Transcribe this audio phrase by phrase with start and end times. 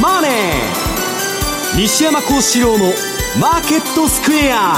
[0.00, 0.30] マネー」
[1.76, 2.92] 西山幸四郎の
[3.38, 4.76] 「マーケットスクエア」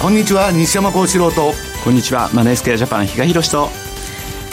[0.00, 1.54] こんにちは西山幸四郎と。
[1.82, 3.70] こんにちはマネースクエアジャパン比嘉宏と。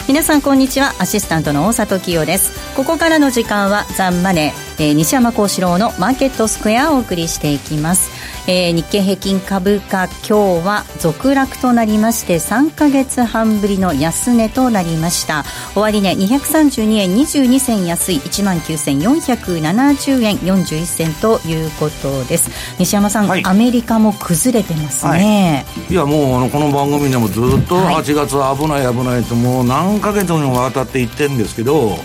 [0.08, 2.52] 皆さんこんにちはアシスタントの大里清です。
[2.74, 8.10] ここからの時間はザンマネー、えー、西山幸四郎のマーケットスクエアをお送りしていきます
[8.48, 15.44] えー、日経平均株価今日は続落となりまして3か月半ぶりの安値となりました。
[15.74, 22.50] 終値232円22銭安い1万9470円41銭ということです。
[22.78, 31.96] 西山さん、はい、アメリカも崩れてますね、はい、いやもうあのこの番組でもずっと8月危ない危ないともう何ヶ月にもわたって言ってるんですけど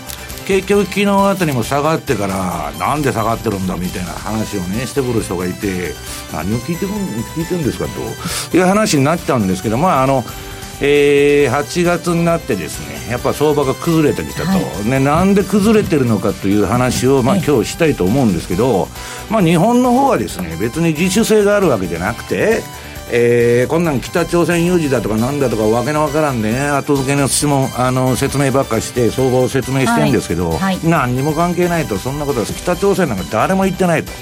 [0.48, 5.92] 結局昨日あたりも下がってからなんで下がってるんだみたいな話をねしてくる人がいて
[6.32, 6.92] 何を聞いてる
[7.36, 8.56] 聞いてるんですかと。
[8.56, 10.24] いう話になっちゃうんですけどまああの
[10.80, 18.86] えー、8月になってですねやっぱ相場が崩れてきたと、はい、ね、なんで崩れてるのかという話を、まあ、今日したいと思うんですけど、
[19.28, 22.62] まあ、日本の方はですね別に自主性があるわけじゃなくて
[23.10, 34.12] えー、こんなん北朝鮮有事だとかなんだとかわけのわからんでね後付けの質問あの説明ばっかして相場を説明してるんですけど、はいはい、何にも関係ないとそんなことは北朝鮮なんか誰も言ってないと。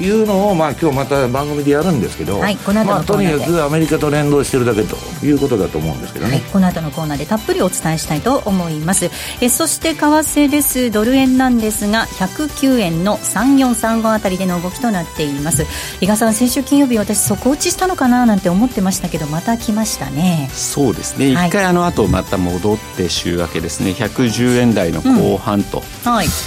[0.00, 9.10] いうのを、まあ、今日また番組でやるんですけど、はい、この後まあ、とにかくアメリカと連動してるだけということだと思うんですけどね、はい、この後のコーナーでたっぷりお伝えしたいと思います。
[9.40, 10.90] えそして為替です。
[10.90, 15.66] ドル円なんですが109円の3435あたりでの動きとなっています。
[16.00, 20.50] 伊賀さん先週金曜日私底打ちしたのかななんて思ってましたけどまた来ましたね。
[20.52, 23.90] そうですね、はい、一回あの後また戻って週明けですね。
[23.92, 25.82] 110円台の後半と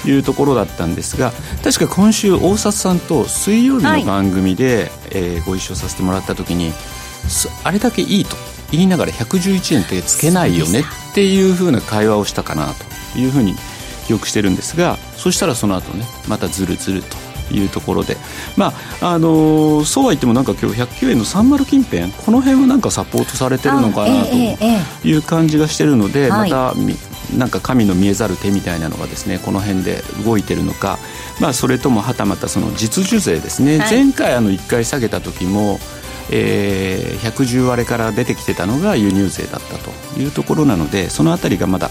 [0.05, 0.19] い。
[0.19, 6.71] うところだったんですが、うん、確か今週大札さんと水曜日の番組で、はい、えー、ご一緒させてもらった時に
[7.63, 8.35] あれだけいいと。
[8.71, 12.73] 言いながら111円ってつけないよねっていうふうな会話をしたかな
[13.13, 13.55] というふうに
[14.05, 17.17] 記憶してるんですがそしたらその後ねまたずるずると
[17.53, 18.17] いうところで。
[18.57, 24.35] まああのー、そうは言ってもなんか今日109円の30近辺この辺はなんかサポートされてるのかなと
[25.07, 26.73] いう感じがしてるので、また
[27.37, 30.97] なんか神の見えざる手みたいなのがですねこの辺で動いてるのか、
[31.39, 35.79] まあ、それともはたまたその実需税ですね、はい、前回あの1回下げた時も
[36.31, 41.89] えー、110割れから出てきてたのが輸入税だったというところなのでその辺りがまだ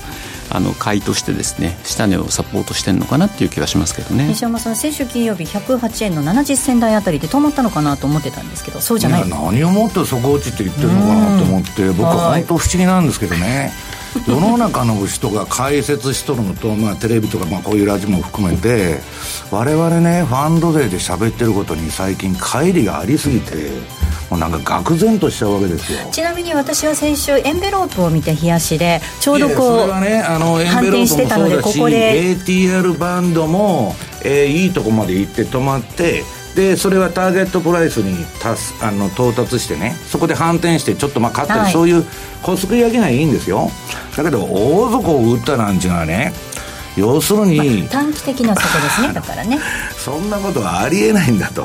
[0.50, 4.28] あの買いとしてですね下値をサポートしてるのかなっていう気がしますけどね。
[4.28, 13.72] 西山さん先週金曜日108円の70銭台あたりで止まったのかなと思ってたんですけどそうじゃない何をもって底落ちって言ってるのかなと思って僕は本当不思議なんですけどね
[14.26, 18.98] 世の中の人が解説しとるのと、まあ、テレビとか、まあ、こういうラジオも含めて
[19.50, 23.70] 我々ねファンド税で喋ってることに最近乖離がありすぎて
[24.30, 25.98] もうなんか愕然としちゃうわけですよ。
[26.12, 32.36] ちなみに私は先週エンベロープを見て冷やしでちょうどこうねあのエンベロープもそうだしここで。
[32.36, 33.94] ATR バンドも、
[34.24, 36.24] えー、いいとこまで行って止まって
[36.58, 42.04] でそれはターゲットプライスに達あの到達してねそこで反転してちょっとまあ買ったり、はい、そういう
[42.42, 43.70] 小すくい上げないいいんですよ。
[44.16, 46.32] だけど大底を打ったなんていうのはね
[46.96, 49.60] 要するに、まあ、短期的な底ですねだからね。
[49.96, 51.64] そんなことはありえないんだと。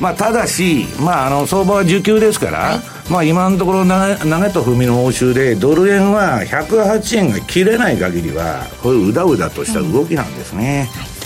[0.00, 2.80] まあただし、まあ、あの相場は需給ですから、はい、
[3.10, 11.19] まあ今のところ投げ投げと踏みの応酬でドル円は108円が切れない限りはこういううだうだとした動きなんですね、うんはい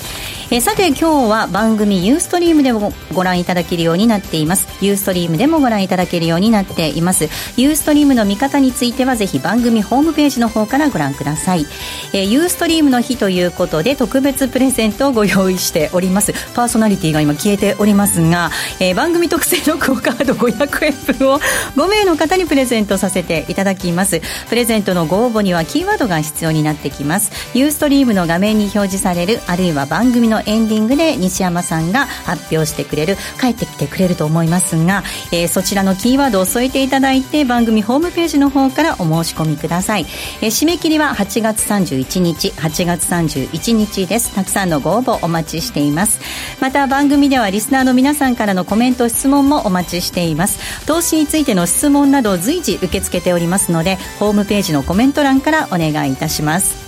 [0.51, 4.67] えさて今日は番組ユーストリームでもご覧いただけるようになっています。
[4.85, 7.29] ユーストリームでもご覧いただけるようになっています。
[7.57, 11.67] ユーストリームの見方についてはぜひ番組ホームページの方からご覧ください、
[12.13, 16.33] えユーストリームの日ということで特別プレゼントをご用意しております。
[16.55, 18.51] パーソナリティが今消えておりますが、
[18.81, 24.21] えー、番組特製のクオカード500円分を5名の方にプレゼントさせていただきます。
[24.49, 27.33] プレゼントのご応募にはキーワードが必要になってきます。
[27.57, 35.03] ユーストリームの画面に表示されるあるいは番組ののエンディングで西山さんが発表してくれる帰ってきてくれると思いますが、
[35.33, 40.07] えー、そちらのキーワードを添えていただいて番組ホームページの方からお申し込みください、
[40.41, 44.35] えー、締め切りは8月31日8月31日です。
[44.35, 46.21] たくさんのご応募お待ちしています。
[46.61, 50.87] また番組ではリスナーの皆さんからのコメント質問もお待ちしています。
[50.87, 56.84] 投資についての質問など随時受け付けておりますのでホームページのコメント欄からお願いいたします。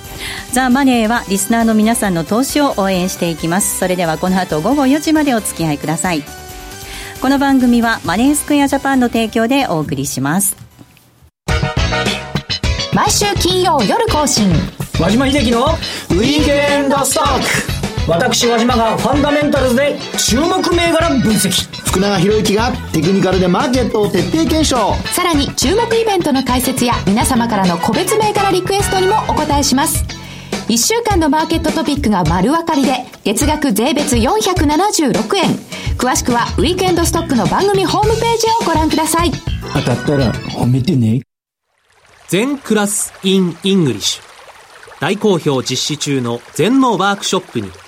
[0.52, 3.78] ザ・マネーはリスナーの皆さんの投資を応援していきます。
[3.78, 6.22] それではこの後午後4時までお付き合いください。
[7.20, 10.56] この番組はマネースクエアジャパンの提供でお送りします。
[12.92, 14.50] 毎週金曜夜更新。
[14.98, 17.75] 和島秀樹のウィークエンドストック
[18.08, 21.50] 私和島がファンダメンタルズで注目銘柄分析。
[21.86, 24.94] 福永博之がテクニカルでマーケットを徹底検証。
[25.12, 30.04] さらに注目イベントの解説や皆様からの個別銘柄リクエストにもお答えします。
[30.68, 35.50] 1週間のマーケットトピックが丸分かりで月額税別476円。
[35.98, 39.32] 詳しくはウィークエンドストックの番組ホームページをご覧ください。
[39.72, 41.22] 当たったら褒めてね。
[42.28, 44.22] 禅クラス in English。
[45.00, 47.70] 大好評実施中の禅のワークショップに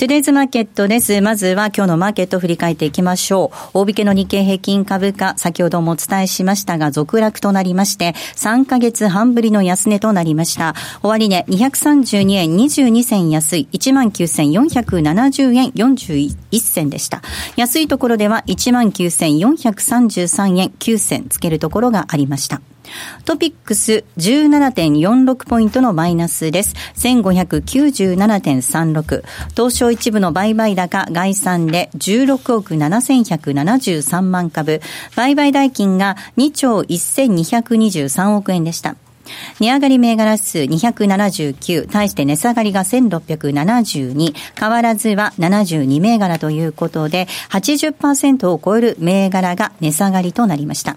[0.00, 1.20] トゥデイズマーケットです。
[1.20, 3.80] まずは今日のマーケットを振り返っていきましょう。
[3.80, 10.74] 大引けの日経平均株価、先ほどもお伝えしましたが、続落となりまして、3ヶ月半ぶりの安値となりました。
[11.02, 17.20] 終値、232円22銭安い、19,470円41銭でした。
[17.56, 22.62] 安いところでは19,433円9銭つけるところがありました。
[23.24, 26.74] トピックス17.46ポイントのマイナスです。
[26.96, 29.22] 1597.36。
[29.50, 34.80] 東証一部の売買高概算で16億7173万株。
[35.16, 38.96] 売買代金が2兆1223億円でした。
[39.60, 50.96] 値上がり銘柄数279、対して値下がりが1672、変わらずは72銘柄ということで、80%を超える銘柄が値下がりとなりました。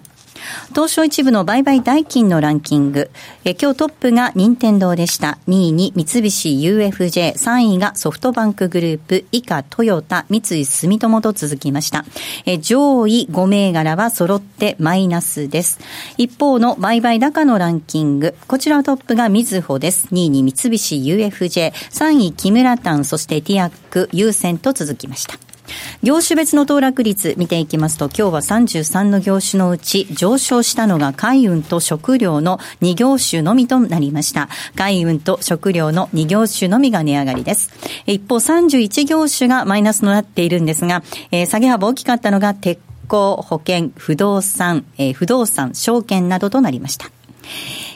[0.70, 3.10] 東証一部の売買代金のランキング。
[3.44, 5.38] え今日トップが任天堂でした。
[5.48, 12.04] 2位に三菱 UFJ、3位がソフトバンクグループ、以下トヨタ、三井住友と続きました。
[12.46, 15.80] え上位5銘柄は揃ってマイナスです。
[16.18, 18.34] 一方の売買高のランキング。
[18.46, 20.08] こちらのトップがみずほです。
[20.12, 25.53] 2位に三菱 UFJ、3位木村丹、そしてティアック、優先と続きました。
[26.02, 34.48] 業種別の騰落率見ていきますと、今日は33の業種のうち上昇したのが海運と食料の2業種のみとなりました。
[34.74, 37.72] 海運と食料の2業種のみが値上がりです。
[38.06, 42.78] 一方31業種がマイナスとなっているんですが、えー、下げ幅大きかったのが鉄
[43.08, 47.10] 鋼、保険、不動産、えー、不動産、証券などとなりました。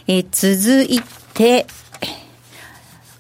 [0.07, 1.01] えー、続い
[1.35, 1.67] て、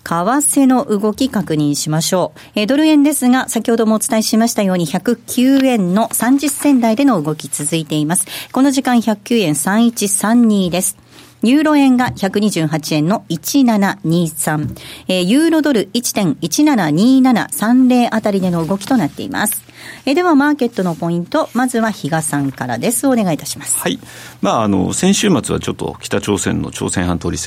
[0.08, 2.40] 為替の動き確認しましょう。
[2.54, 8.26] えドル円ですが、先ほどもお伝えしましたように109円の30銭台での動き続いています。
[8.50, 10.96] この時間109円3132です。
[11.42, 14.76] ユーロ円が128円の1723、
[15.06, 19.62] えー、ユーロドル1.172730あたりでの動きとなっています。
[20.04, 23.06] えー、では、マーケットのポイント、まずは比嘉さんからです。
[23.06, 23.78] お願いいたします。
[23.78, 24.00] はい。
[24.40, 27.38] まあ、あの、先週末はちょっと北朝鮮の朝鮮半島リ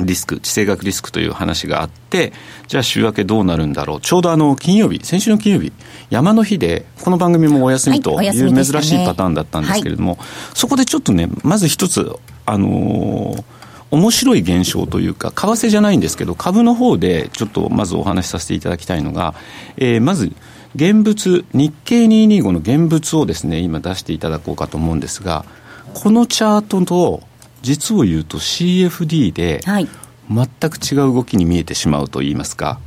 [0.00, 2.32] リスク、地政学リスクという話があって、
[2.66, 4.00] じゃあ週明けどうなるんだろう。
[4.00, 5.72] ちょうどあの、金曜日、先週の金曜日、
[6.10, 12.10] 山の日で、この番組もお休みという珍しいパターンだったんですけれども、はいねはい、そこでちょっとね、まず一つ、
[12.46, 13.44] あのー、
[13.90, 19.34] 面白い現象というか、為替じゃないんですけど、株の方でちょっとまずお話しさせていただきたいのが、
[19.76, 20.32] えー、まず、
[20.74, 25.44] 現物、日経225の現物をですね、今出していただこうかと思うんですが、
[25.92, 27.22] このチャートと、
[27.62, 32.78] 実を言うと CFD で全く違う動きに見えてしまうといいますか。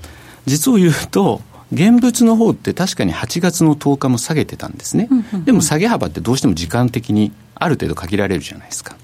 [0.45, 1.41] 実を言うと
[1.73, 5.09] 現物の方って確かに8月の10日も下げてたんですね、
[5.45, 8.95] でも下げ幅ってどうしても時間的にある程度限られるじゃないですか。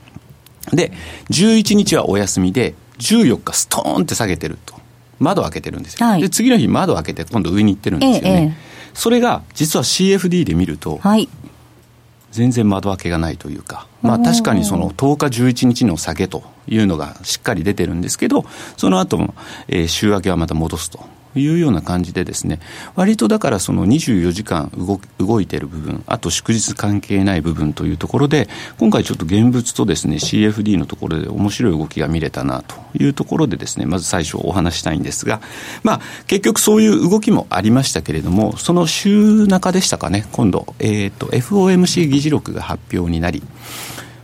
[0.71, 0.91] で
[1.29, 4.79] 11日はお休みで14日ストーンって下げてると。
[5.21, 8.53] 窓開けてるんですよ、はい、で次の日窓開けて今度上に行ってるんですよね、ええ、
[8.95, 11.29] それが実は CFD で見ると、はい、
[12.31, 18.45] 全然窓開けがないというか、まあ、確かにその10日、11日の下げというのがしっかり出てるんですけど、
[18.77, 19.35] その後も、
[19.67, 20.99] えー、週明けはまた戻すと
[21.35, 22.59] いうような感じでですね、
[22.95, 35.41] 割とだからその24時間動動いてる部分、あと祝日関係ない部分というところで、今回ちょっと現物とですね、CFD のところで面白い動きが見れたなというところでですね、まず最初お話したいんですが、
[35.83, 43.43] まあ、結局そういう動きもありましたけれども、その週中でしたかね、今度、えっ、ー、と、FOMC 議事録が発表になり、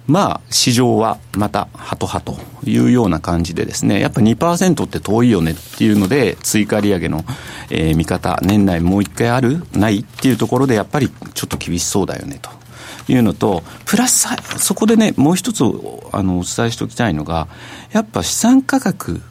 [0.07, 7.25] まあ、市場はまたはとはというような感じでですね、やっぱ2%って遠いよねっていうので、追加利上げの、
[7.69, 9.63] えー、見方、年内もう一回ある？
[9.73, 12.49] ないっていうところで、やっぱりちょっと厳しそうだよねと。
[13.09, 15.63] いうのと、プラス、そこでね、もう一つ
[16.11, 17.47] あのお伝えしておきたいのが、
[17.91, 19.21] やっぱ資産価格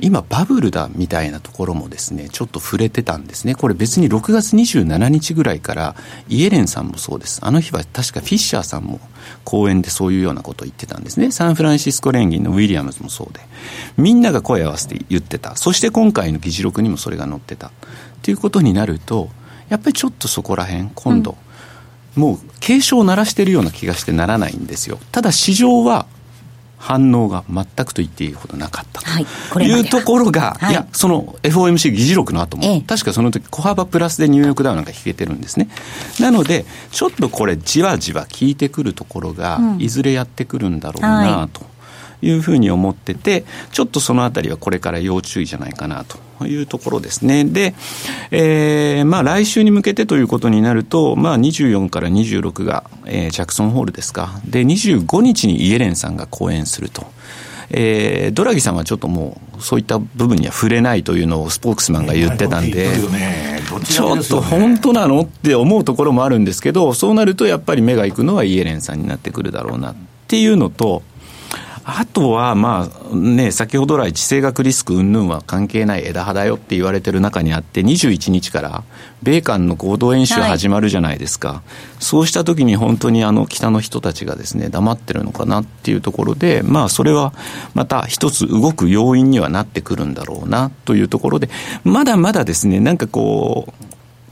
[0.00, 3.54] 今バブルだみたいなところもですね、ちょっと触れてたんですね。
[3.54, 5.96] これ別に6月27日ぐらいから
[6.28, 7.40] イエレンさんもそうです。
[7.42, 9.00] あの日は確かフィッシャーさんも
[9.44, 11.32] 講演でそういうようなことを言ってたんですね。
[11.32, 13.40] サンフランシスコ連銀のウィリアムズもそうで。
[13.96, 15.56] みんなが声を合わせて言ってた。
[15.56, 17.68] そして今回の議事録にもそれが載ってた。
[17.68, 17.70] っ
[18.22, 19.30] ていうことになると、
[19.68, 21.36] やっぱりちょっとそこら辺、今度、
[22.16, 24.98] うん、もう警鐘を鳴らしてるような気がしてならないんですよ。
[25.10, 26.06] ただ市場は
[26.78, 29.02] 反応が全くと言っていいほどなかった
[29.52, 29.60] と。
[29.60, 35.68] いうところが、はい、いや、その FOMC 議事録の後も、ええ、確かその時小幅プラスでニューヨークダウなんか引けてるんですね。
[36.20, 41.62] なので、ちょっとこれ、じわじわ効いてくるところが、いずれやってくるんだろうなと。
[41.62, 41.64] い
[42.30, 47.44] うふうに思ってて、ちょっとそのあたりはこれから要注意じゃないかなというところですね。
[47.44, 47.74] で、
[48.30, 54.40] えー、まあ来週に向けてということになると、まあ24から26が、えー、ジャクソンホールですか。
[54.44, 57.06] で、25日にイエレンさんが講演すると。
[57.70, 62.88] えー、ドラギさんはちょっともう、そういった部分には触れないというのをスポークスマンが言ってたんで、
[63.84, 69.94] ちょっと本当なのって思うところもあるんですけど、そうなるとやっぱり目が行くのはイエレンさんになってくるだろうなっ
[70.28, 71.02] ていうのと、
[71.90, 78.84] あとは、まあね、先ほど来、地政学リスク云々は関係ない枝葉だよって言われてる中にあって、21日から
[79.22, 87.32] 米韓の合同演習始まるじゃないですか、はい、そうしたときに本当にあの北の人たちがですね黙ってるのかなっていうところで、まあ、それは
[87.72, 91.48] また一つ動く要因にはなってくるんだろうなというところで、
[91.84, 93.88] まだまだですね、なんかこう、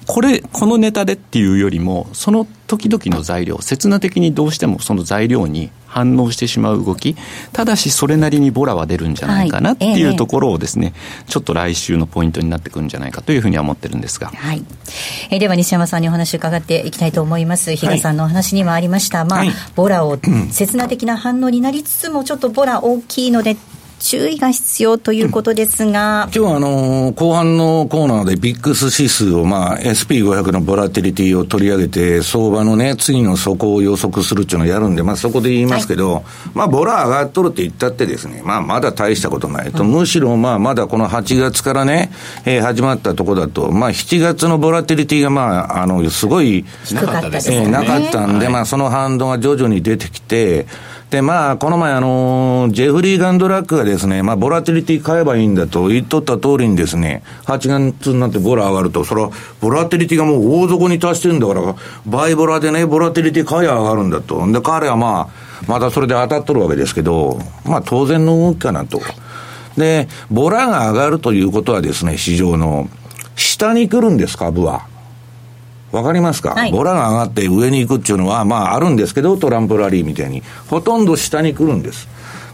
[0.07, 7.17] これ、このネタでっていうよりも、その時々の材料、刹那的にどうしてもその材料に反応してしまう動き、
[7.55, 14.29] ただしそれなりにボラは出るんじゃないかなっていうところをですね、はいえー、ちょっと来週のポイントになってくるんじゃないかというふうには思ってるんですが。
[14.29, 14.63] はい。
[15.31, 17.75] えー、では西山さんにお話を伺っていきたいと思います。
[17.75, 20.19] 比嘉さんのお話にもありました、はい、まあ、はい、ボラを
[20.53, 23.57] 刹那的な反応になりつつも、ちょっとボラ大きいので、
[23.99, 36.25] 注意が必要ということですが、今日はあの後半のコーナーでビックス指数を、まあ、SP500 のボラティリティを取り上げて、相場のね、次の底を予測するっていうのをやるんで、まあ、そこで言いますけど、はい、
[36.55, 42.11] まあ、ボラ上がっとるって言ったってですね、まあ、まだ大したことないと、うん、むしろ、まあ、まだこの8月からね、
[42.45, 47.63] えー、始まったとこだと、まあ、7月のボラティリティが、まあ、あの、すごい、なかったですね。
[47.63, 50.67] えー、なかったんで、はい、まあ、その反動が徐々に出てきて、
[51.11, 64.51] で、まあ、この前、あの、ジェフリー・ガンドラックがですね、まあ、ボラティリティ買えばいいんだと言っとった通りにですね、8月になってボラ上がると、それは、ボラティリティがもう大底に達してるんだから、バイボラでね、ボラティリティ買え上がるんだと。
[64.51, 69.01] で、彼はまあ、またそれで当たっとるわけですけど、まあ、当然の動きかなと。
[69.77, 72.89] で、ボラが上がるということはですね、市場の、
[73.37, 74.87] 下に来るんです、株は。
[75.93, 80.43] わかりますか、はい、ボラが上がって上に行くっていうのは、まああるんですけど、トランプラリーみたいに。
[80.69, 82.09] ほとんど下に来るんです。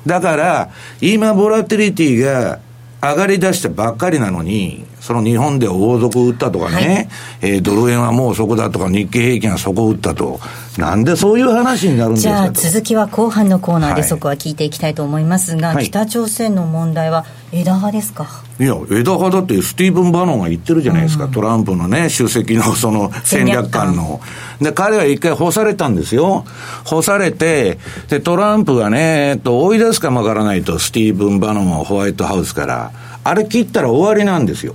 [0.06, 0.70] だから、
[1.00, 2.60] 今、ボラティリティが
[3.02, 7.08] 上がり出したばっかりなのに、その日本で王族を打ったとかね、
[7.40, 10.38] はい、えー、ドル円はもうそこだとか、日経平均はそこを打ったと、
[10.78, 18.28] なんでそういう話になるんですかじゃあ、続きは後半のコーナーで、そこは聞いていきたいと思いますが、はい、北朝鮮の問題は枝葉ですか？
[18.60, 24.20] いや、枝葉だってスティーブン・バノンが言ってるじゃないですか、うん、トランプのね、主席の その戦略官の。
[24.60, 26.44] で、彼は一回干されたんですよ。
[26.84, 32.92] 干されて、で、トランプがね、えっと、追い出すかもわからないと、スティーブン・バノンをホワイトハウスから。
[33.24, 34.74] あれ切ったら終わりなんですよ。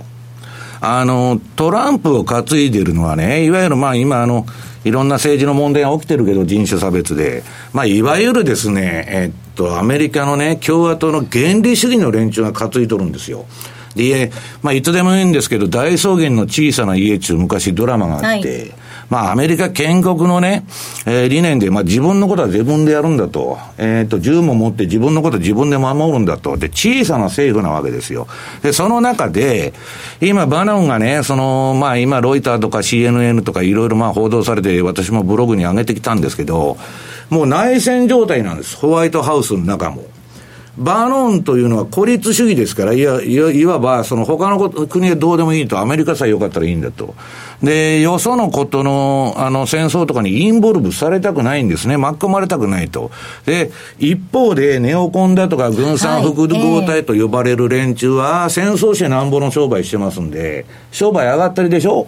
[0.80, 4.46] あの、トランプを担いでるのはね、いわゆるまあ今あの、
[4.84, 7.42] いろんな政治の問題が起きてるけど、人種差別で。
[7.72, 13.46] まあ、いわゆるですね、えっと、アメリカのね、共和党の原理主義の連中が担いとるんですよ。
[13.96, 14.30] で、
[14.62, 18.74] まあ、いつでもいいんですけど、大草原の小さな家中、昔ドラマがあって、はい
[19.10, 20.64] まあ、アメリカ建国のね、
[21.06, 23.58] えー、理念で、まあ、自分のことは自分でやるんだと。
[23.78, 26.56] えっ、ー、と、銃も持って自分のことは自分で守るんだと。
[26.56, 28.26] で、小さな政府なわけですよ。
[28.62, 29.72] で、その中で、
[30.20, 36.76] 今、バナンがね、その、まあ、今、ロイターとか CNN とかいろいろまあ、報道されて、私もブログに上げてきたんですけど、
[37.30, 38.76] もう内戦状態なんです。
[38.76, 40.02] ホワイトハウスの中も。
[40.78, 47.14] バーノンというのは孤立主義ですから、いや、いわば、その他の国はどうでもいいと、アメリカさえよかったらいいんだと。
[47.62, 51.96] で、よそのことの、あの、戦争とかにインボルブされたくないんですね。
[51.96, 53.10] 巻き込まれたくないと。
[53.44, 62.06] で、一方で、ネオコンだとか軍産複合体と呼ばれる連中は、戦争してなんぼの商売してますんで、商売上がったりでしょ？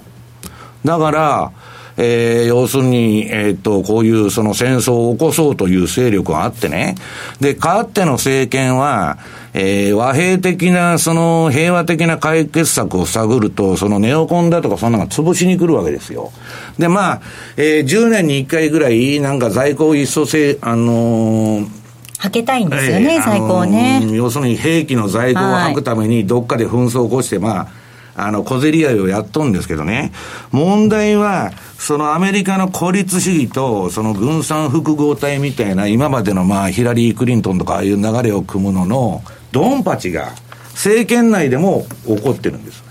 [0.84, 1.52] だから、
[1.96, 6.94] えー、要するに、えー、っと、こういうその戦争を起こそうという勢力があってね。
[7.40, 9.18] で、かっての政権は、
[9.52, 16.32] えー、和平的な、その平和的な解決策を探ると、そのネオコンだとかそんなのが潰しに来るわけですよ。
[16.78, 17.20] で、まあ、
[17.56, 21.80] えー、10年に1回ぐらい、なんか在庫一掃せ、あのー
[22.20, 24.06] はけたいんですよね、えー、在庫をね。
[24.12, 30.12] 要するに兵器の在庫をはくために、どっかで紛争を起こして、まあ、あの、小競り合いをやっとんですけどね。
[30.52, 40.32] 問題は、そのアメリカの孤立主義と、その軍産複合体みたいな、今までのまあ、ヒラリー・クリントンとかああいう流れを組むのの、ドンパチが、
[40.72, 42.84] 政権内でも起こってるんです。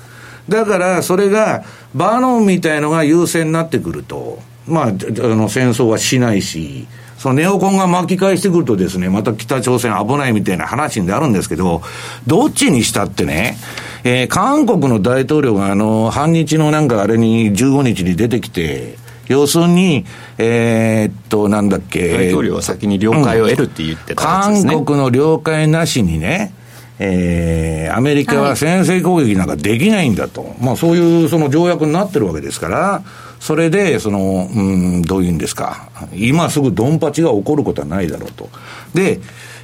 [0.49, 6.87] だから、それが、バノンみたいのが優勢になってくると、まあ、あの、戦争はしないし、
[7.19, 11.81] そのネオコンが巻き返してくるとですね、また北朝鮮危ないみたいな話になるんですけど、
[12.25, 13.57] どっちにしたってね、
[14.05, 18.97] えー、韓国の大統領があの、反日のなんかあれに15日に出てきて、
[19.27, 20.05] 要するに、
[20.37, 22.07] えー、っと、なんだっけ。
[22.07, 26.53] 大統領は先に了解を得るって言ってたんですね、韓国の了解なしにね、
[26.99, 30.41] えー、アメリカは先制攻撃なんかできないんだと。
[30.41, 33.03] はい、まあそういうその条約になってるわけですから、
[33.39, 34.61] それで、その、う
[34.99, 35.89] ん、どういうんですか。
[36.13, 38.49] 今すぐドンパチが起こることはないだろうと。
[38.93, 39.19] で、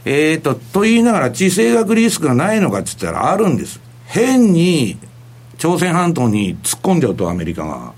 [0.05, 3.81] えっ、ー、と、と言いながら地政学リスクがないのかって言ったらあるんです。
[4.05, 4.97] 変に
[5.57, 7.93] 朝鮮半島に突っ込んじゃうとアメリカが。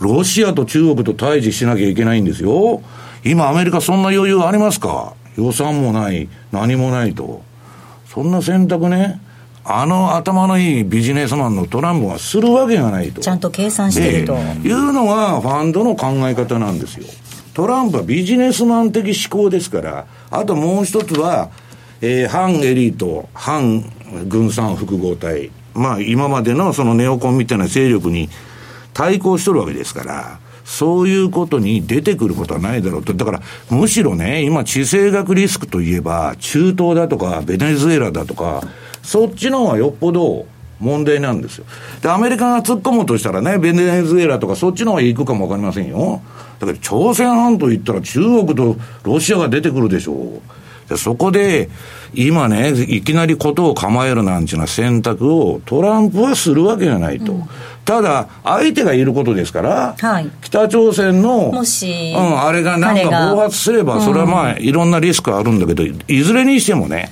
[0.00, 2.82] ロシアと中国と対峙しなきゃいけないんですよ。
[3.24, 7.42] 今アメリカそんな余裕ありますか予算もない、何もないと。
[8.08, 9.20] そんな選択ね、
[9.68, 13.20] あの頭のいいビジネスマンのトランプがするわけがないと。
[13.20, 14.34] ちゃんと計算してると。
[14.34, 17.06] いうのがファンドの考え方なんですよ。
[17.52, 21.50] トランプはビジネスマン的思考ですから、あともう一つは、
[22.00, 23.82] えー、反エリート、反
[24.28, 28.28] 軍産複合体、まあ今までのそのネオコンみたいな勢力に
[28.94, 33.14] 対抗しとるわけですから、そういうことに出てくることはないだろうと。
[33.14, 38.62] だから、むしろね、今、地政学リスクといえば、中東だとか、ベネズエラだとか、
[39.06, 40.46] そっちの方がよっぽど
[40.80, 41.64] 問題なんですよ。
[42.02, 46.20] で、アメリカが突っ込むとしたらね、ベネズエラとかそっちの方が行くかもわかりませんよ。
[46.58, 50.88] だけど、朝鮮半島行ったら中国とロシアが出てくるでしょう。
[50.88, 51.68] でそこで、
[52.14, 57.32] 今ね、いきなりことを構えるなんていう選択をトランプはするわけがないと。
[57.32, 57.42] うん、
[57.84, 67.10] ただ、相手がいることですから、はい、北朝鮮の、もし、うん、あれがなんか暴発すれば、それはまあ、いろんなリスクあるんだけど、いずれにしてもね、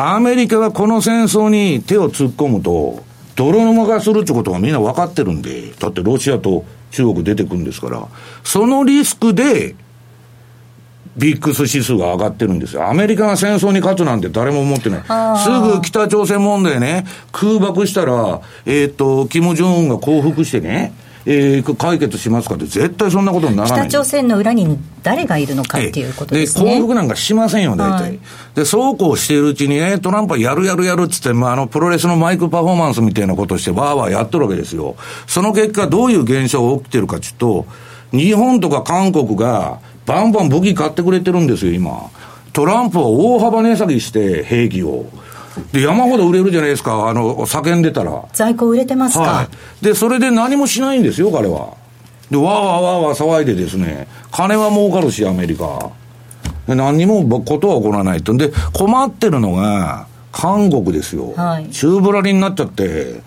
[0.00, 3.02] アメリカがこの戦争に手を突っ込むと、
[3.34, 8.06] 泥沼化するってことがみんな分かってるんで、だってロシアと中国出てくるんですから、
[8.44, 9.74] そのリスクで、
[11.16, 12.88] ビックス指数が上がってるんですよ。
[12.88, 15.00] アメリカが戦争に勝つなんて誰も思ってない。
[15.02, 20.92] すぐ北朝鮮問題ね、空爆したら、えっ、ー、と、キム・ジョンウンが降伏してね、
[21.30, 26.64] えー、解決しますかって、絶対そんなことにならない北朝鮮の裏に誰がいるのかっていうことですね。
[26.64, 28.02] で、降伏なんかしませんよ、大体。
[28.02, 28.18] はい、
[28.54, 34.96] で、そうこうしているうちにね、トランプはやるやるやるっつって、まあ、あの、プロレスのマイクパフォーマンスみたいなことして、わーわーやってるわけですよ。
[35.26, 37.66] その結果、どういう現象が起きてるかっていうと、
[38.10, 42.08] 日本とか韓国が、バンバン武器買ってくれてるんですよ、今。
[42.54, 45.04] トランプは大幅値下げして、兵器を。
[45.72, 48.24] で、山ほど売れるじゃないですか、あの、叫んでたら。
[48.32, 49.84] 在庫売れてますか、はい。
[49.84, 51.70] で、それで何もしないんですよ、彼は。
[52.30, 55.90] で、わーわーわーわー騒いでですね、金は儲かるし、アメリカ。
[56.66, 58.36] で何にもことは起こらないと。
[58.36, 61.32] で、困ってるのが、韓国ですよ。
[61.34, 61.68] はい。
[61.70, 63.22] 宙ぶらりになっちゃって。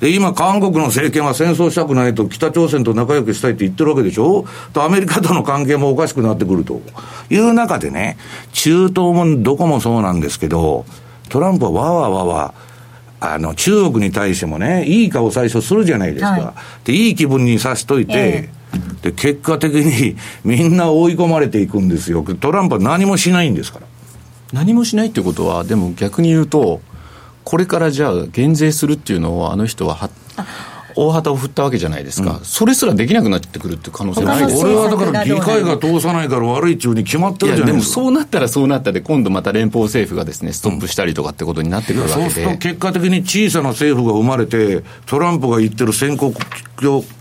[0.00, 6.80] で、今、韓国の政権は戦争したくないと、北朝鮮と仲良くしたいって言ってるわけでしょと、アメリカとの関係もおかしくなってくると
[7.30, 8.18] いう中でね、
[8.52, 10.84] 中東もどこもそうなんですけど、
[11.28, 12.54] トランプはわわわわ、
[13.20, 16.30] あの、中国に対してもね、いい顔最初するじゃないですか。
[16.30, 22.24] はい、で、いい気分にさしといて、えー、で、結果的に みんな追い込まれていくんですよ。
[22.40, 23.86] トランプは何もしないんですから。
[24.52, 26.80] 何もしないってことは、でも逆に言うと、
[27.44, 30.10] これからじゃあ減税するっていうのをあの人はは
[30.96, 46.32] 大旗を振ったわけじゃないですか、うん、それすらできなくなってくるって可能性ないです俺はだから議会が通さないから悪い中に決まってるじゃないですかでもそうなったらそうなったで今度また連邦政府がですねストップしたりとかってことになってくるわけで、うん、そうすると結果的に小さな政府が生まれてトランプが言ってる先行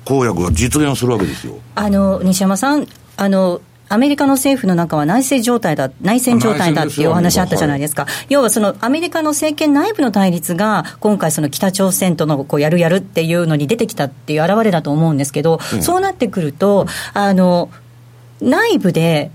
[0.06, 1.58] 公約が実現するわけですよ。
[1.76, 8.08] あの西山さんあのアメリカの政府の中は内政状態だ、内戦状態だっていうお話あったじゃないですか。
[8.30, 17.70] 要はそのアメリカの政権内部の対立が、今回その北朝鮮とのこうやるやるっていうのに出てきたっていう表れだと思うんですけど、うん、そうなってくると、あの、
[18.42, 19.32] 内部で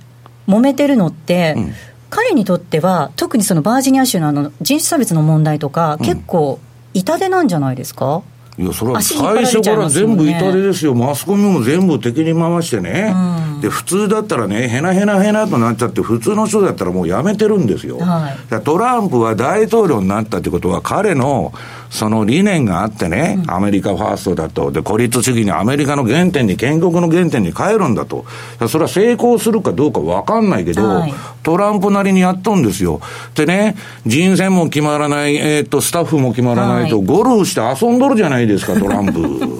[0.49, 1.75] 揉めてるのって、うん、
[2.11, 6.59] 彼にとっては、特にそのバージニア州のあの人種差別の問題とか、結構
[6.93, 8.23] 痛手なんじゃないですか、
[8.61, 10.95] いや、それは最初から全部痛手ですよ。
[10.95, 13.13] マスコミも全部敵に回してね。
[13.15, 17.99] うんで、普通だったらね、へなへなへなとなっちゃって、普通の人だったらもうやめてるんですよ。
[17.99, 21.53] はい、トランプは大統領になったってことは、彼の
[21.91, 28.25] その理念があってね、アメリカファーストだと、で、孤立主義にアメリカの原点に、建国の原点に変えるんだと。
[28.69, 33.01] それは成功するかどうかわかんないけど、はい、トランプなりにやっとんですよ。
[33.35, 33.77] でね、
[34.07, 39.60] 人選も決まらない、えっ、ー、と、スタッフも決まらないと、はい、ゴルフして遊んどるじゃないですか、トランプ。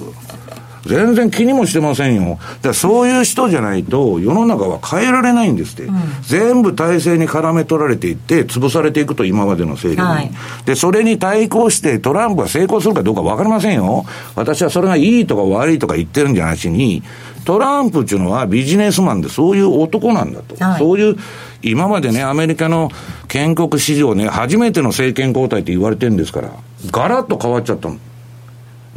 [0.91, 2.37] 全然気にもしてませんよ。
[2.61, 5.83] だそういう人じゃないと、世の中は変えられないんですって。
[5.83, 10.31] うん、全部体制に絡め取られていって、潰されていくと、今までの勢力に、はい、
[10.65, 14.05] で、それに対抗してトランプが成功するかどうか分かりませんよ。
[14.35, 17.03] 私はそれがいいとか悪いとか言ってるんじゃなしに、
[17.45, 20.63] トランプっていうのはビジネスマンでそういう男なんだと。
[20.63, 21.15] はい、そういう、
[21.63, 22.89] 今までね、アメリカの
[23.27, 26.49] 建国史上ね、初めての政権交代って言われてるんですから、
[26.91, 27.97] ガラッと変わっちゃったの。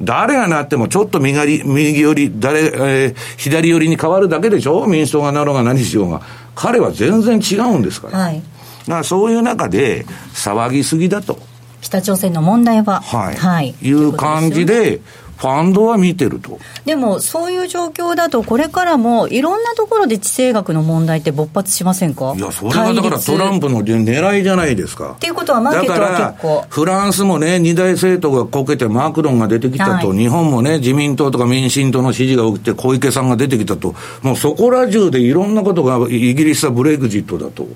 [0.00, 4.86] 誰がなってもちょっと右右寄り、誰、えー、左寄りに変わるだけでしょ？
[4.86, 6.22] 民主党がなろうが何しようが。
[6.54, 8.18] 彼は全然違うんですから。
[8.18, 8.36] はい。
[8.36, 10.04] だからそういう中で
[10.34, 11.38] 騒ぎすぎだと。
[11.80, 13.02] 北朝鮮の問題は。
[13.02, 13.36] はい。
[13.36, 13.74] はい。
[13.82, 15.00] いう感じで、
[15.44, 16.58] ファンドは見てると。
[16.86, 22.32] でも、そういう状況だと、これからもいろんなところで地政学の問題って勃発しませんか？
[22.34, 25.12] いや、それがだからトランプの狙いじゃないですか。
[25.16, 26.64] っていうことは、マーケットは結構。
[26.70, 37.66] フランスもね、二大政党がこけて、マクロンが出てきたと、はい、日本もね、自民党とか民進党の支持が起きて、小池さんが出てきたと、もうそこら中でいろんなことが、イギリスはブレグジットだと。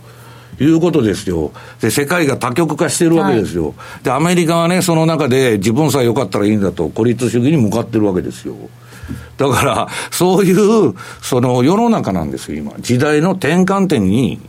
[0.61, 1.53] いうことですよ。
[1.81, 3.75] で、世界が多極化してるわけですよ。
[3.77, 8.55] はい、で、アメリカはね、その中で自分さえ良かったらいいんだと、孤立主義に向かってるわけですよ。
[9.37, 12.73] だから、そういう、その世の中なんですよ、今。
[12.81, 14.41] 時代の転換点に、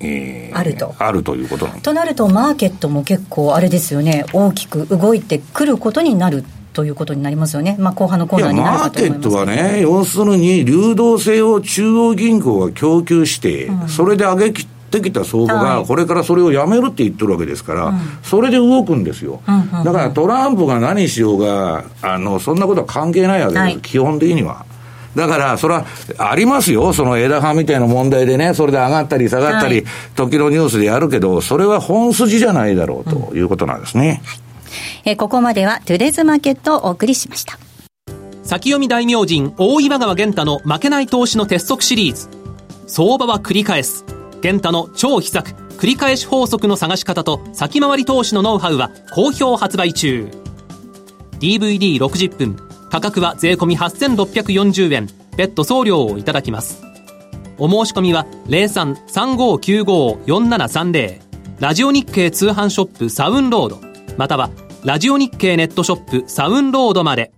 [0.00, 0.94] えー、あると。
[0.98, 6.44] あるということとなると、マーケットも結構、あれですよね、大きく動いてくることになる
[6.76, 14.66] ということになりますよね、まあ、後半のコーナーになるかと思いますマーケットはね、要するに流動性を中央銀行が供給して、うん、それで上げきっ
[15.00, 19.40] てきた相場が、これからそれをやめるって言ってるわけですから、それで動くんですよ。
[19.84, 24.64] だからトランプが何しようが、あの、そんなことは関係ないわけです、基本的には。
[25.14, 25.86] だから、それは
[26.18, 34.22] ありますよ、その枝葉みたいな問題でね、それで上がったり下がったり、時のニュースでやるけど、それは本筋じゃないだろうということなんですね。
[35.06, 37.58] えー、ここまではトゥデズマーケットをお送りしました。
[38.42, 42.28] 先読み大名人大岩川源太の負けない投資の鉄則シリーズ。
[42.86, 44.04] 相場は繰り返す。
[44.46, 50.30] 健太の超秘策、繰り返し法則の探し方と先回り投資のノウハウは好評発売中。
[51.40, 52.56] DVD60 分、
[52.88, 56.80] 価格は税込8640円、別途送料をいただきます。
[57.58, 61.20] お申し込みは03-3595-4730
[61.58, 63.80] ラジオ日経通販ショップサウンロード。
[64.16, 64.50] または
[64.84, 67.32] ラジオ日経ネットショップサウンロードまで。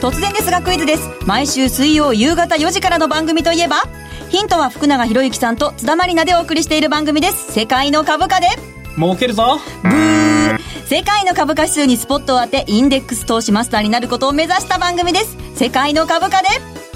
[0.00, 1.10] 突然ですがクイズです。
[1.26, 3.82] 毎週水曜夕方4時からの番組といえば
[4.28, 7.52] ヒントは福永博之さんと津田まりなでお送りしている番組です。
[7.52, 8.48] 世界の株価で。
[8.96, 9.58] 儲けるぞ。
[9.82, 10.58] ブー。
[10.86, 15.36] 世界の株価指数にスポットを当て、インデックス投資マスターになることを目指した番組です。
[15.54, 16.48] 世界の株価で。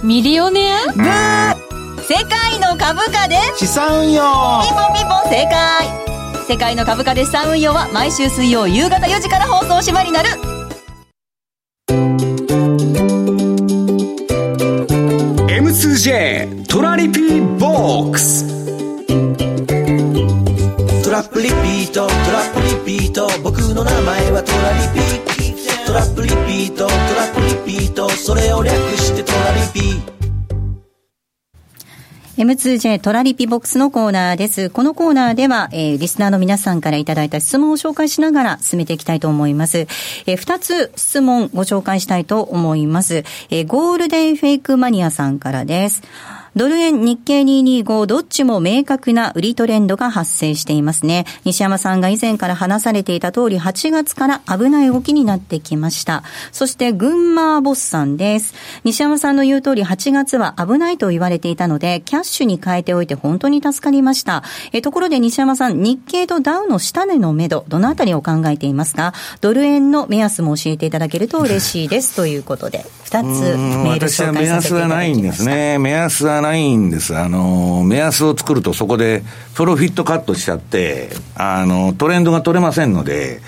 [0.03, 0.93] ミリオネア？
[0.93, 2.03] ブー。
[2.03, 3.37] 世界の株価で。
[3.57, 4.23] 資産運用。
[4.63, 5.15] ピンポンピンポ。
[5.29, 5.89] ン正解
[6.49, 10.29] 世界の株価で資産運用は毎週水曜夕方4時から放送しまになる。
[15.49, 18.49] M2J トラリピーボックス
[21.05, 25.05] トラップリピートトラップリピート僕の名前はトラリピ
[25.87, 30.01] トラップリピートトラップリピートそれを略してトラリピ
[32.43, 34.71] M2J トラリピボックスのコーナーです。
[34.71, 39.81] このコーナーでは、えー、リスナーの皆さんからいただいた質問を紹介しながら進めていきたいと思います。
[39.81, 43.25] えー、二つ質問ご紹介したいと思います。
[43.51, 46.03] えー、ゴールデンフェイクマニアさんからです。
[46.55, 51.25] ドル円日経225どっちも明確な売りトレンドが発生していますね。
[51.45, 56.23] 西山さんが以前から話されていた通り8月から危ない動きになってきました。
[56.53, 58.55] そして群馬ボスさんです。
[58.85, 64.43] 西山さんの言う通り8月は危ないと言われていたのでキャッシュに変えておいて本当に助かりました。
[64.73, 69.15] えところで西山さん日経とダウの下値の目処どのあたりを考えていますか？
[69.41, 74.83] ドル円の目安も教えていただけると嬉しいですということで2つメール紹介させていただきました。
[74.83, 75.79] 私は目安はないんですね。
[75.79, 77.17] 目安はないんです。
[77.17, 79.23] あの、目安を作るとそこで
[79.55, 83.41] プロフィットカットしちゃって、あの、トレンドが取れませんので、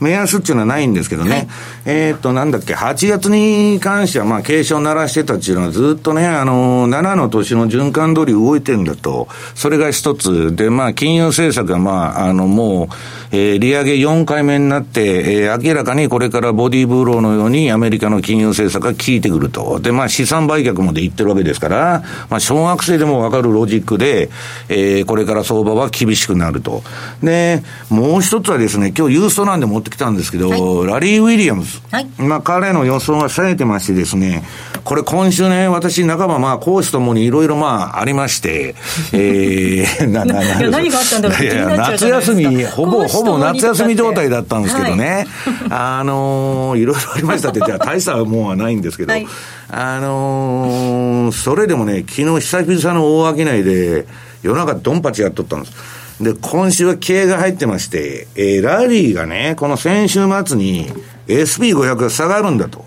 [0.00, 1.48] 目安っていうのはないんですけどね、はい、
[1.86, 10.54] えっと、なんだっけ、8月に関しては、まあ、警鐘を鳴らしてたっていうのは、ずっとね、あの、7の年の循環通り動いてるんだと、それが一つ。
[10.54, 12.88] で、まあ、金融政策が、まあ、あの、も
[13.25, 19.80] う、えー、利上げ4回目になって、えー、明らかにこれからボディーブローのようにアメリカの金融政策が効いてくると。
[19.80, 24.30] で、まあ資産売却もで言ってるわけですから、まあ小学生でもわかるロジックで、
[24.68, 26.82] えー、これから相場は厳しくなると。
[27.22, 31.80] で、もう一つはですね、今日ユーストなんで持ってきたんですけど、はい、ラリー・ウィリアムズ。
[31.90, 34.44] はい、まあ彼の予想が冴えてましてですね、
[34.84, 38.74] これ今週ね、私半ばまあ講師ともにいろいろまあありまして、
[39.12, 49.26] えー、 な、な、な、何があったんだろういや、夏休み、ほぼ、ほぼ夏休み状態だったんですけどね、はい、あのー、いろいろありましたって言ったら大したもんはないんですけど、はい、
[49.68, 54.06] あのー、それでもね、昨日久々の大商いで、
[54.42, 56.22] 夜中ドンパチやっとったんです。
[56.22, 60.86] で、今週は経営が入ってまして、えー、ラリーがね、この先週末に
[61.26, 62.84] SP500 が下がるんだと。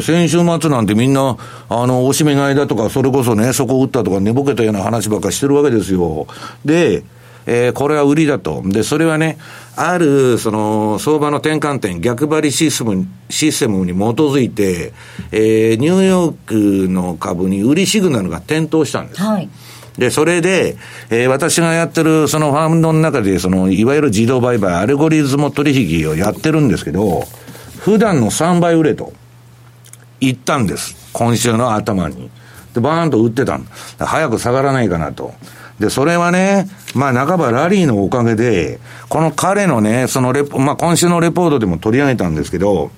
[0.00, 1.36] 先週末なんてみんな、
[1.68, 6.28] あの、おしめ買いだとか、それこそね、そこ打ったとか寝ぼけたような話ばっかしてるわけですよ。
[6.64, 7.02] で、
[7.46, 8.62] えー、これは売りだと。
[8.64, 9.38] で、それはね、
[9.76, 14.92] ある、その、相場の転換点、逆張りシステム、システムに基づいて、
[15.32, 19.22] えー、ニューヨークの株に売りシグナルが点灯したんです。
[19.22, 19.48] はい。
[19.96, 20.76] で、それで、
[21.10, 27.24] えー、私がやってるそのファームの中で、その、いわゆる自動売買、アルゴリズム取引をやってるんですけど、
[27.78, 29.12] 普段の3倍売れと
[30.20, 30.96] 言ったんです。
[31.12, 32.30] 今週の頭に。
[32.74, 33.66] で、バーンと売ってたん
[33.98, 35.34] 早く下がらないかなと。
[35.80, 42.90] で、それはね、まあ、半ばラリーのおかげで、この彼のね、そのレポ、まあ、今週のレポートでも取り上げたんですけど、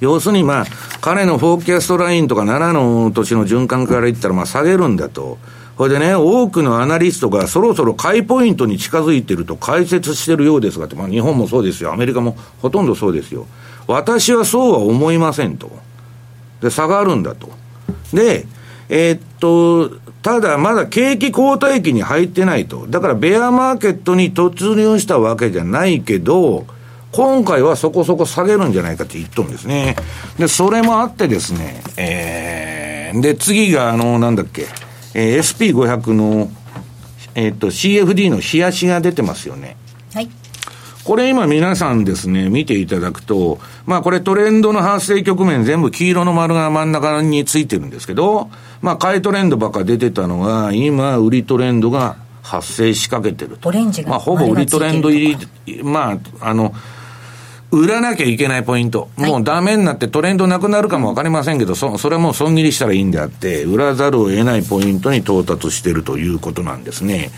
[0.00, 0.64] 要するにまあ、
[1.00, 5.38] 彼のフォーキャストラインとか7の年の循環から言ったらまあ下げるんだと。
[5.76, 13.46] これでね、多くのアナリストがそろそろ買いポイントに近づいてると解説してるようですが、まあ日本もそうですよ、アメリカもほとんどそうですよ。
[13.86, 15.70] 私はそうは思いませんと。
[16.60, 17.50] で、差がるんだと。
[18.12, 18.46] で、
[18.88, 22.86] えー、っと、ただまだ景気後退期に入ってないと。
[22.86, 26.66] だからベアマーケットに突入したわけじゃないけど、
[27.12, 29.96] 今回はそこそこ下げるんじゃないかって言っとるんですね。
[30.38, 34.66] で、それもあってですね、えー、で、次があの、なんだっけ、
[35.14, 36.50] えー、SP500 の、
[37.34, 39.76] えっ、ー、と、CFD の冷やしが出てますよね。
[41.10, 41.16] はい。
[41.16, 53.68] これ今皆さんですね、見ていただくと、まあこれトレンドの発生局面全部黄色の丸が真ん中についてるんですけど、まあ買いトレンドばっか出てたのが、今売りトレンドが発生しかけてると。
[53.68, 54.10] オレンジが。
[54.10, 56.74] まあほぼ売りトレンド入り、まあ、あの、
[57.72, 59.10] 売らなきゃいけないポイント。
[59.16, 67.30] もうダメになってトレンドなくなるかもわかりませんけど、そ、それはもう損切りしたらいいんであって、売らざるを得ないポイントに到達しているということなんですね。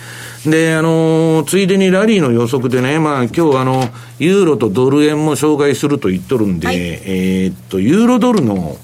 [0.47, 8.79] で、あのー、ついでにラリーの予測でね、まあ今日あの、ユーロとドル円も紹介すると言っとるんで、はい、えっと、ユーロドルの、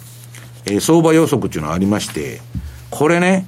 [0.66, 2.42] えー、相場予測っていうのがありまして、
[2.90, 3.46] これね、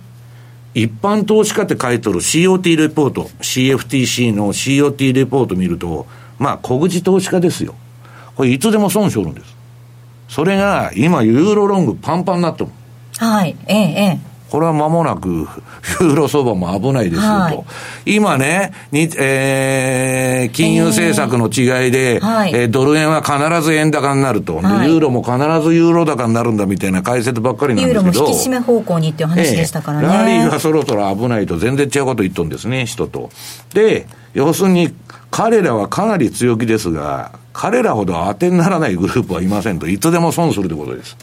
[0.72, 6.06] 一般投資家って書いとる COT レポート、CFTC の COT レポート見ると、
[6.38, 7.74] まあ小口投資家ですよ。
[8.40, 9.54] これいつでも損しょるんです。
[10.26, 12.70] それが、今、ユーロロングパンパンになってる。
[13.18, 14.18] はい、ええ、ええ。
[14.48, 15.46] これは間もなく、
[16.00, 17.28] ユーロ相場も危ないですよと。
[17.28, 17.50] は
[18.06, 28.04] い、今ね、に、えー、金融政策の違いで、えーはい、えー、ドル円は必ず円高になると、はい、ユーロも必ずユーロ高になるんだみたいな解説ばっかりなんですけど。
[28.06, 30.06] ユーロも引き締め方向にっていう話でしたからね。
[30.06, 33.28] えー、ラリーがそろそろ危ないと全然違うこと言っとんですね、人と。
[33.74, 34.94] で、要するに、
[35.30, 41.18] 彼らはかなり強気ですが、彼らほど当てにならないグループはいませんと、いつでも損するということです。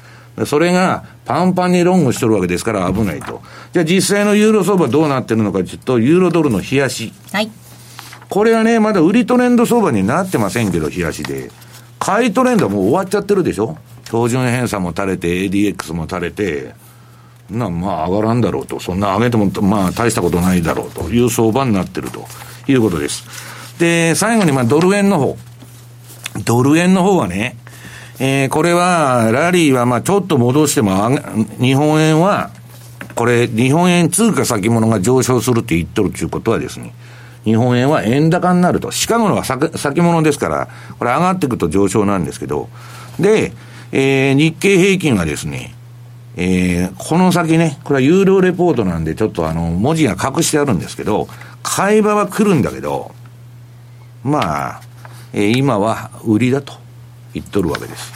[0.45, 3.41] それがパンパンにロングしてるわけですから危ないと。
[3.73, 7.11] じゃあ実際のユーロ相場どうなってるのかというと、ユーロドルの冷やし。
[7.33, 7.49] はい。
[8.29, 11.49] これはね、まだ売りトレンド相場になってませんけど、冷やしで。
[11.97, 13.75] 買いトレンドはもう終わっちゃってるでしょ？
[14.03, 16.75] 標準偏差も垂れて、ADX も垂れて、
[17.49, 18.79] な、まあ上がらんだろうと。
[18.79, 22.27] そんな上げても、まあ大したことないだろうという相場になってると
[22.67, 23.25] いうことです。
[23.79, 25.35] で、最後にまあドル円の方。
[26.43, 27.57] ドル円の方はね、
[28.19, 31.09] えー、これは、ラリーはまあちょっと戻しても、
[31.59, 32.51] 日本円は、
[33.15, 36.93] これ、日本円通貨先物が上昇するって言っとるっていうことはですね、
[37.43, 38.91] 日本円は円高になると。
[38.91, 40.67] シカゴのは先物ですから、
[40.99, 42.69] これ上がっていくと上昇なんですけど、
[43.19, 43.53] で、
[43.91, 45.73] えー、日経平均はですね、
[46.35, 51.27] えー、この先ね、これは有料レポートなんで、ちょっとあの、文字が隠してあるんですけど、
[51.63, 53.11] 買い場は来るんだけど、
[54.23, 54.81] まあ、
[55.37, 56.73] えー、今は売りだと
[57.35, 58.11] 言っとるわけです。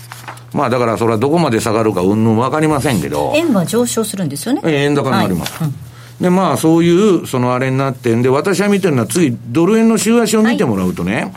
[0.54, 3.32] まあだからそれはどこまで下がるかうんぬん分かりませんけど。
[3.36, 4.62] 円は上昇するんですよね。
[4.66, 5.64] 円高になります。
[5.64, 11.32] はいうん、で、まあそういう、そのあれになってんで、私は見てるのは次、ドル円の週足を見てもらうとね、はい、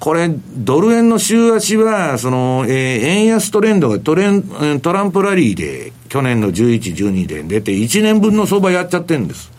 [0.00, 9.52] これ、ドル円の週足は、その、えー、円安トレンドがトレン、トランプラリーで、去年の11、12で出て、1年分の相場やっちゃってるんです。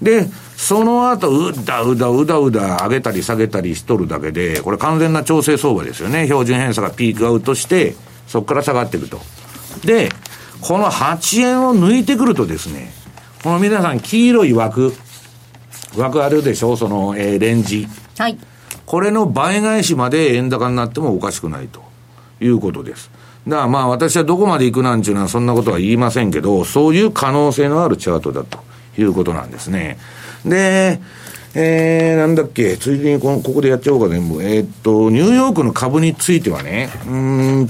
[0.00, 6.24] で、その後、うだうだうだうだ上げたり下げたりしとるだけで、これ完全な調整相場ですよね。
[6.24, 7.94] 標準偏差がピークアウトして、
[8.26, 9.20] そこから下がっていくと。
[9.84, 10.10] で、
[10.60, 12.92] この8円を抜いてくるとですね、
[13.44, 14.92] この皆さん黄色い枠、
[15.96, 16.76] 枠あるでしょ？
[16.76, 17.86] その、えー、レンジ。
[18.18, 18.36] はい。
[18.84, 21.84] これの倍返しまで円高になってもおかしくないと
[22.40, 23.12] いうことです。
[23.46, 28.58] だからまあ私はどこまで行くなんていうのはそんなことは言いませんけど、そういう可能性のあるチャートだと
[28.98, 29.98] いうことなんですね。
[30.44, 31.00] で、
[31.54, 34.42] えー、なんだっけ、ついでにこのここでやっちゃおうか全部。
[34.42, 37.68] えー、っと、ニューヨークの株についてはね、うん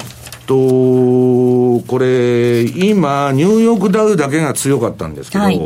[0.49, 0.55] と、
[1.87, 5.59] これ、今、ニューヨークダウだけが強かったんですけど、はい、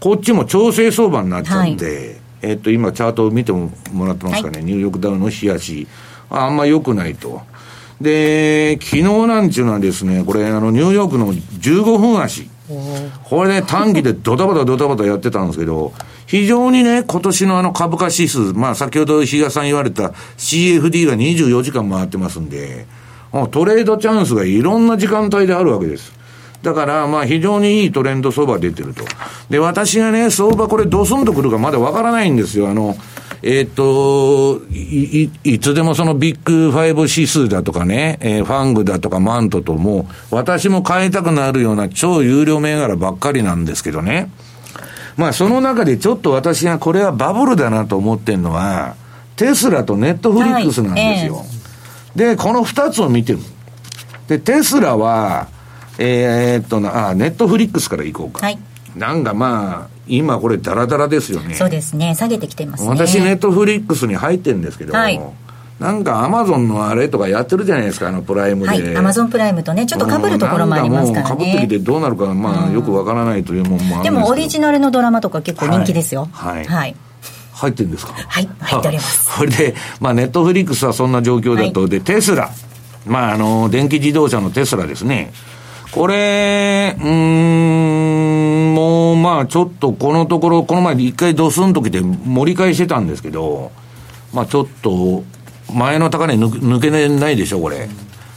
[0.00, 1.96] こっちも調整相場になっちゃうんで、はい、
[2.42, 3.70] えー、っと、今、チャートを見ても
[4.06, 5.88] らってますかね、はい、ニューヨークダウの冷やし、
[6.30, 7.40] あんま良くないと。
[8.00, 12.48] で、昨日なんちゅうのはですね、これ、あの、ニューヨークの15分足。
[13.24, 15.92] これね、短期でドタバタドタバタやってたんですけど、
[16.28, 22.86] 非常にね、今年のあの株価指数、まあ先ほど石川さん言われた CFD が24時間回ってますんで、
[23.50, 26.12] トレードチャンスがいろんな時間帯であるわけです。
[26.62, 29.04] だから、まあ非常にいいトレンド相場出てると。
[29.48, 32.68] で、私がね、相場これドスンとくるかまだわからないんですよ。
[32.68, 32.94] あの、
[33.42, 44.30] えっ、とい、いつでもそのビッグファイブ指数だとかね、えー、ファングだとかマントとも、私も買いたくなるような超有料銘柄ばっかりなんですけどね。
[45.18, 48.94] まあその中でちょっと私がこれはバブルだなと思ってるのは、
[49.36, 51.34] テスラとネットフリックスなんですよ。
[51.34, 51.46] はい
[52.16, 53.40] えー、で、この二つを見てる。
[54.28, 55.48] で、テスラは、
[55.98, 58.46] えー、っとな、あ、ネットフリックスからいこうか。
[58.46, 58.58] はい。
[58.96, 61.54] なんかまあ、今これダラダラですよね。
[61.56, 62.14] そうですね。
[62.14, 62.88] 下げてきてますね。
[62.88, 65.20] 私ネットフリックスに入ってるんですけど、はい、
[65.78, 68.68] なんかアマゾンのあれとかやってるじゃないですか、あのプライムで。
[68.68, 71.28] はい、アマゾンプライムとね、ちょっとかぶるところもありますからね。
[71.28, 76.28] かぶってきてどうなるか、まあ、よくわからないというもんもあるでも、オリジナルのドラマとか結構人気ですよ。
[76.32, 76.64] はい。
[76.64, 76.96] はい、
[77.52, 78.12] 入ってるんですか？
[78.12, 79.24] はい、入っております。
[79.38, 82.50] それで、まあ、ネットフリックスはそんな状況だと、はい、で、テスラ。
[83.06, 85.32] まあ、あの、電気自動車のテスラですね。
[85.92, 93.72] これ、うん、もうまあちょっとこのところ、この前一回ドスンときて盛り返してたんですけど、
[94.34, 95.24] まあちょっと、
[95.72, 97.88] 前の高値抜抜けないでしょ、これ。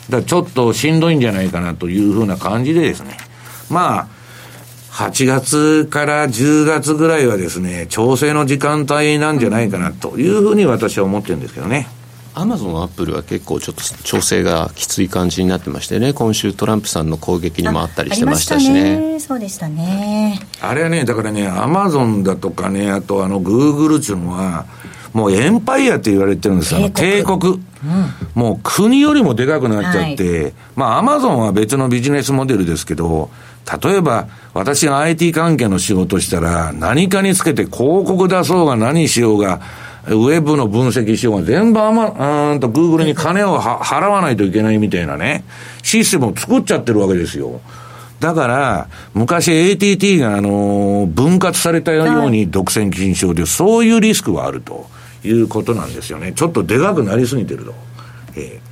[0.10, 3.18] だちょっとしんどいんじゃないかなというふうな感じでですね。
[3.70, 4.08] まあ、
[4.92, 11.88] 8月から10月ぐらいはですね、調整の時間帯なんじゃないかなというふうに私は思ってるんですけどね。
[12.34, 18.98] アマゾン、アップルは結構ちょっと調整がきつい感じになってましてね、今週、トランプさんの攻撃にもあったりしてましたしね。
[19.14, 20.40] ねそうでしたね。
[20.62, 24.66] あれはね、だからね、アマゾンだとかね、あとあの、グーグルっていうのは、
[25.14, 27.38] もうエンパイアって言われてるんですよ、帝国。
[27.44, 27.62] うん、
[28.36, 33.30] もう国よりもでかくなっちゃって、はい、まあ、アマゾンは別のビジネスモデルですけど、
[33.84, 39.62] 例えば、私が IT 関係の仕事したら、何かにつけて広告出そうが何しようが、
[40.08, 45.44] ウェブの分析しようが全部あま、うんと、グーグルに金を払わないといけないみたいなね、
[45.84, 47.62] システムを作っちゃってるわけですよ。
[48.20, 54.88] だから、昔 ATT が、あの、分割されたように独占禁止症で、そういうリスクはあると
[55.24, 56.34] いうことなんですよね。
[56.34, 57.74] ちょっとでかくなりすぎてると。
[58.36, 58.72] えー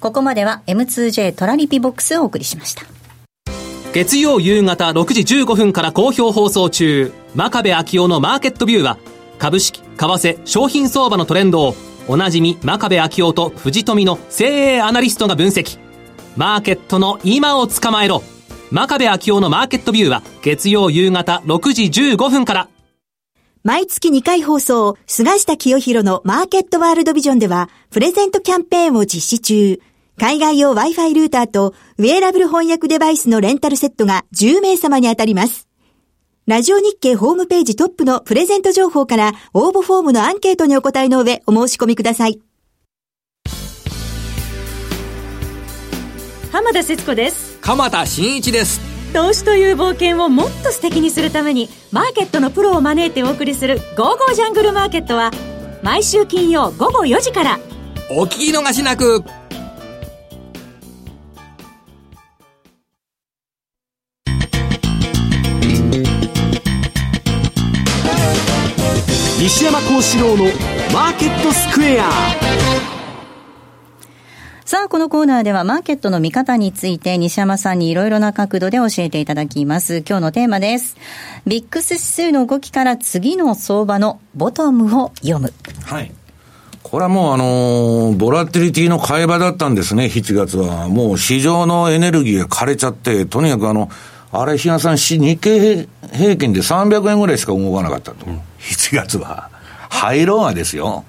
[0.00, 2.84] ここまでは M2J トラリピボックスをお送りしました。
[3.92, 8.98] 月曜夕方6時15分から好評放送中、真壁昭夫のマーケットビューは、
[9.38, 11.74] 株式、為替、商品相場のトレンドを、
[12.06, 15.78] おなじみ真壁昭夫と藤富の精鋭アナリストが分析。
[16.36, 18.22] マーケットの今を捕まえろ。
[18.70, 22.68] 真壁昭夫のマーケットビューは、月曜夕方6時15分から。
[23.64, 29.80] 毎月2回放送、菅下清弘のマーケットワールドビジョンでは、プレゼントキャンペーンを実施中。
[30.16, 35.68] 海外用 Wi-Fi ルーターと、ウェアラブル翻訳デバイスのレンタルセットが10名様に当たります。
[36.46, 42.40] ラジオ日経ホームページトップのプレゼント情報から応募フォームのアンケートにお答えの上お申し込みください。
[46.50, 47.58] 浜田節子です。
[47.60, 48.87] 鎌田新一です。
[49.12, 55.30] 投資という冒険をもっと素敵にするためにマーケットのプロを招いてお送りする「ゴーゴージャングルマーケット」は
[55.82, 57.58] 毎週金曜午後4時から。
[58.10, 59.22] お聞き逃しなく。
[69.40, 70.44] 西山幸四郎の
[70.92, 72.08] マーケットスクエア
[74.68, 80.04] さあ、このコーナーではマーケットの見方について西山さんにいろいろな角度で教えていただきます。
[80.06, 80.98] 今日のテーマです。
[81.46, 85.54] ビックス指数の動きから次の相場のボトムを読む。
[85.86, 86.12] はい。
[86.82, 90.88] これはもうあのー、ボラティリティの買い場だったんですね、7月は。
[90.88, 93.88] もう市場のエネルギーが枯れちゃって、とにかくあの、
[94.32, 98.26] あれ、日野さん、日経平均で300円ぐらいしか動かなかったと。
[98.26, 99.48] うん、7月は。
[99.88, 101.06] 入ろうがですよ。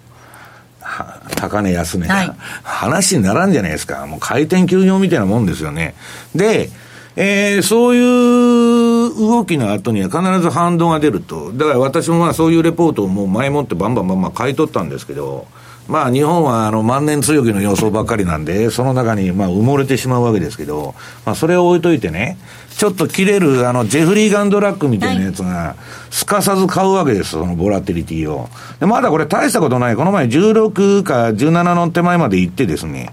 [1.36, 4.06] 高値安値が、はい、話にならんじゃないですか。
[4.06, 5.96] もう回転休業みたいなもんですよね。
[6.36, 6.70] で、
[7.16, 11.52] えー、そういう動きの後には必ず反動が出ると。
[11.54, 15.48] だから私もまあそういうレポートをもう前もってバンバンバンバン買い取ったんですけど、
[15.90, 20.94] まあ日本はあの万年強気の予想ばっかりなんで、その中にまあ埋もれてしまうわけですけど、
[21.26, 22.38] まあそれを置いといてね、
[22.78, 25.76] ちょっと切れるあのジェフリー・ガンドラックみたいなやつが、
[26.12, 28.50] すかさず買うわけです、そのボラティリティを。
[28.80, 29.96] で、まだこれ大したことない。
[29.96, 33.12] この前16か17の手前まで行ってですね。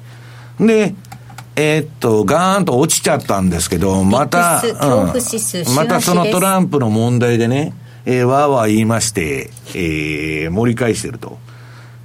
[0.60, 0.94] で、
[1.56, 7.72] えー、っと、ガーンと落ちちゃったんですけど、また、うん、またそのトランプの問題でね、
[8.04, 11.38] えー、わーわー言いまして、えー、盛り返してると。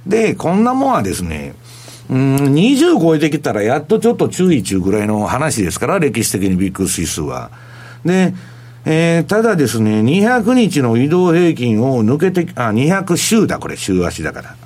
[0.06, 1.54] で、こんなもんはですね、
[2.10, 7.50] うん、20超えてきたらやっとちょっと注意中ぐらいの話ですから、歴史的にビッグ指数は。
[8.04, 8.34] で、
[8.84, 14.56] えー、ただですね、200日の移動平均を抜けて、あ、200週だ、これ、週足だから。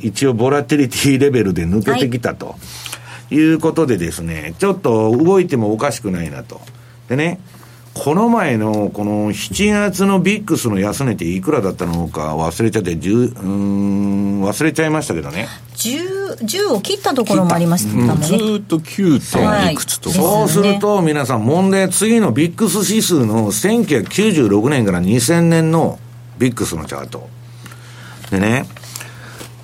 [0.00, 2.54] 一応、ボラティリティレベルで抜けてきたと、は
[3.30, 6.60] い、いうことでですね、ちょっと動いてもおかしくないなと。
[7.08, 7.40] でね、
[7.98, 15.48] この前のこの7月のビックスの安値っていくらだったのか忘れちゃって、10うん忘れちゃいましたけどね。
[15.74, 18.26] 10, 10を切ったところもありましたもんね。
[18.26, 25.98] ずっと9点いくつと、はい、そうすると皆さん問題、次のビックス指数の1996年から2000年の
[26.38, 27.28] ビックスのチャート。
[28.30, 28.66] でね、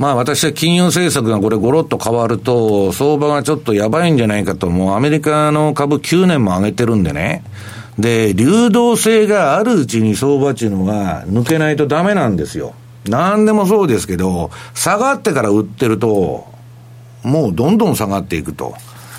[0.00, 7.44] まあ私は金融政策がこれごろっと変わると、相場がちょっとやばいんじゃないかと、もうアメリカの株9年も上げてるんでね。
[7.98, 12.74] で、流動性があるうちに相場っていうのが抜けないとダメなんですよ。
[13.08, 16.46] 何でもそうですけど、下がってから売ってると、
[17.22, 18.74] もうどんどん下がっていくと。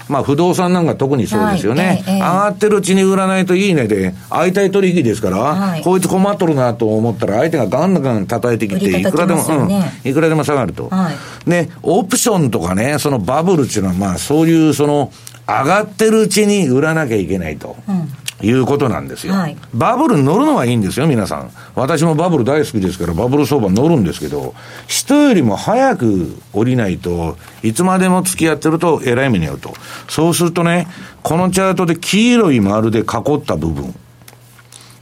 [0.07, 1.85] まあ不動産なんか特にそうですよね。
[1.85, 10.89] はいええ、上がってるうちに売らないといいねで、相対取引ですから、はい、こいつ困っとるなと思ったら相手がガンガン叩いてきて、いくらでも、うん、いくらでも下がると。
[10.89, 15.11] はい、で、オプションとかね、そのバブルっていうのはまあそういうその、
[15.47, 17.75] 上がってるうちに売らなきゃいけないと。
[17.87, 21.51] うんいうことなんですよ、はい、バブルに乗るのはいいんですよ、皆さん。
[21.73, 24.53] 私もバブル大好きですから、バブル相場乗るんですけど、
[24.87, 29.73] 人よりも早く降りないと、いつまでも付き合ってると、えらい目に遭うと。
[30.09, 30.87] そうするとね、
[31.23, 33.05] このチャートで黄色い丸で囲っ
[33.41, 33.95] た部分、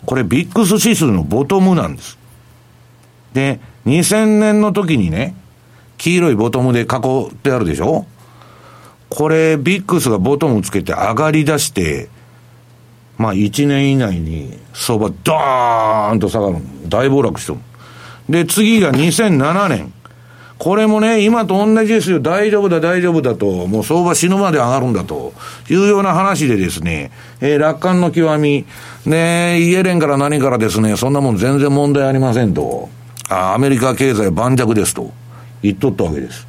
[0.05, 2.19] これビックス指数のボトムなんです。
[3.33, 5.35] で、2000年の時にね、
[5.97, 8.05] 黄色いボトムで囲ってあるでしょ？
[9.09, 12.09] これ、ビックスがボトムつけて上がり出して、
[13.23, 16.57] まあ1年以内に相場ドーンと下がる。
[16.89, 17.59] 大暴落してる。
[18.29, 19.93] で、次が2007年。
[20.59, 22.19] これもね、今と同じですよ。
[22.19, 23.65] 大丈夫だ、大丈夫だと。
[23.65, 25.31] もう相場死ぬまで上がるんだと。
[25.69, 28.65] いうような話でですね、えー、楽観の極み。
[29.05, 32.89] ねイエレンから何からですね、そんなもん全然問題ありませんと。
[33.29, 35.13] あアメリカ経済盤石ですと。
[35.61, 36.45] 言っとったわけです。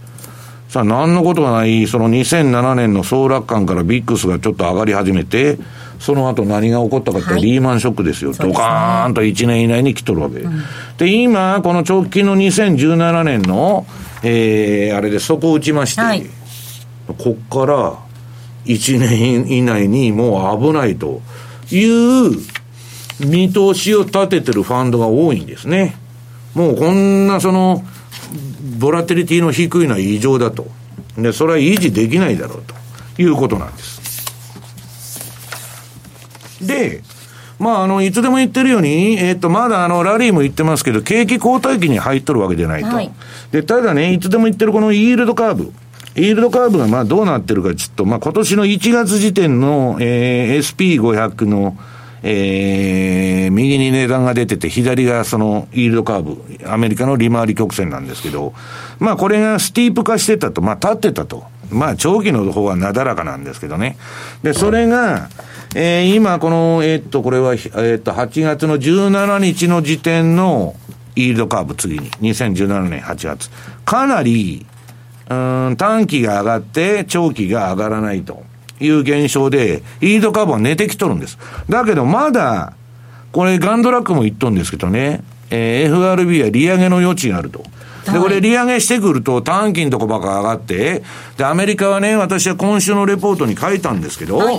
[0.74, 5.56] さあ、何のことがない、その2007年の総楽観からビックスがちょっと上がり始めて、
[6.00, 8.32] その後何が起こったかって、はい、リーマンショックですよ。
[8.32, 10.40] ドカーンと1年以内に来とるわけ。
[10.40, 10.64] うん、
[10.98, 13.86] で、今、この直近の2017年の、
[14.24, 16.26] えー、あれで底を打ちまして、はい、
[17.18, 17.96] こっから
[18.64, 21.22] 1年以内にもう危ないと
[21.70, 22.32] いう
[23.20, 25.94] 見通しを立ててるファンドが多いんですね。
[26.56, 27.84] もうこんなその、
[28.78, 30.66] ボラテリティの低いのは異常だと。
[31.16, 32.74] で、それは維持できないだろうと
[33.22, 34.04] いうことなんです。
[36.66, 37.02] で、
[37.58, 42.88] まあ、あの、いつでも言ってるように、えっ、ー、と、まだあの、ラリーも言ってますけど、景気後退期に入っとるわけじゃないと。
[42.88, 43.10] はい、
[43.52, 45.72] で、ただね、いつでも言ってるこのイールドカーブ。
[46.16, 51.76] イールドカーブがまあどうなってるかちょっと、まあ今年の1月時点の、えー、SP500 の、
[52.26, 58.54] えー、右に値段が出てて、左がそのイールドカーブ、アメリカの利回り曲線なんですけど、
[58.98, 61.44] まあこれがスティープ化してたと、まあ立ってたと。
[61.70, 63.98] まあ長期の方はなだらかなんですけどね。
[64.42, 65.28] で、それが、
[65.74, 70.74] えー、今、この、えー、っと、これは、えー、っと、8月の17日の時点の
[71.16, 73.50] イールドカーブ、次に、2017年8月。
[73.84, 74.64] かなり、
[75.28, 78.44] うん、短期が上がって、長期が上がらないと
[78.80, 81.38] いう現象で、イールドカーブは寝てきとるんです。
[81.68, 82.74] だけど、まだ、
[83.32, 87.64] これ、ガンドラックも言っとるんですけどね、えー、FRB は利上げの余地があると。
[88.12, 91.02] で、これ利上げしてくると短期のとこばっか上がって、
[91.36, 94.58] で、アメリカはね、私は今週のレポートに書いたんですけど、はい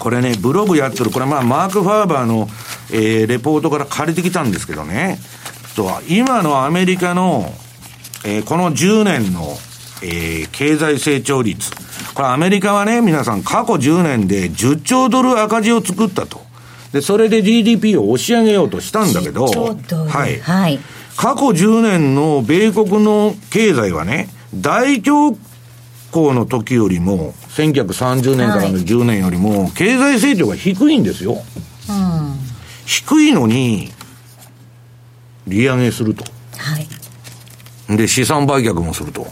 [0.00, 2.48] これね、ブログやってる、これまあ、マーク・ファーバーの、
[2.90, 5.18] えー、レポートから借りてきたんですけどね、
[5.76, 7.52] と今のアメリカの、
[8.24, 9.58] えー、この10年の、
[10.02, 11.70] えー、経済成長率。
[12.14, 16.50] これアメリカはね、皆さん過去10年で10兆ドル赤字を作ったと
[16.92, 20.40] で、それで GDP を押し上げようとしたんだけど、はい。
[20.40, 20.78] はい。
[21.16, 25.38] 過去10年の米国の経済はね、大恐
[26.10, 31.34] 慌の時よりも、1930年からの10年よりも、経済成長が低いんですよ。
[31.88, 32.38] うん、
[32.86, 33.92] 低いのに、
[35.46, 36.24] 利上げすると。
[36.56, 36.78] は
[37.92, 37.96] い。
[37.96, 39.28] で、資産売却もすると。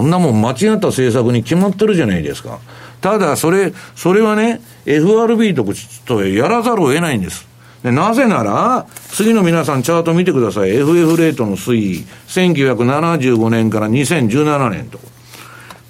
[0.00, 2.58] こんなもん間違った政策に決まってるじゃないですか。
[3.02, 5.62] ただ、それ、それはね、FRB と
[6.06, 7.46] とやらざるを得ないんです。
[7.82, 10.70] でなぜなら、次の皆さんチャート見てください。
[10.70, 12.06] FF レートの推移。
[12.28, 14.98] 1975年から2017年と。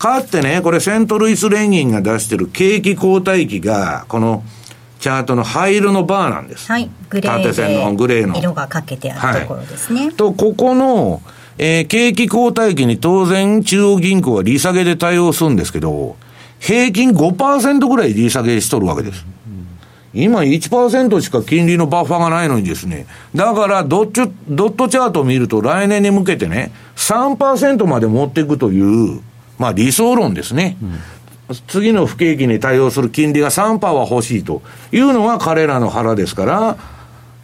[0.01, 4.43] かつてね、これセントルイス連銀が出してる景気後退期が、この
[4.99, 6.67] チャートの灰色のバーなんです。
[6.67, 6.91] はい。
[7.11, 8.37] グレー縦線のグレーの。
[8.37, 10.07] 色がかけてあるところですね。
[10.07, 11.23] はい、と、ここの、
[11.63, 16.17] えー、景気後退期に当然中央銀行は利下げで対応するんですけど、
[16.59, 19.27] 平均5%ぐらい利下げしとるわけです。
[20.15, 29.21] 今1%しか金利のバッファがないのにですね、だからドッチドットチャートを見ると来年に向けてね、3%まで持っていくという、
[29.59, 30.79] まあ理想論ですね。
[30.83, 30.99] うん
[31.67, 36.77] 次の不景気に対応する金利が3%は欲しいというのが彼らの腹ですから、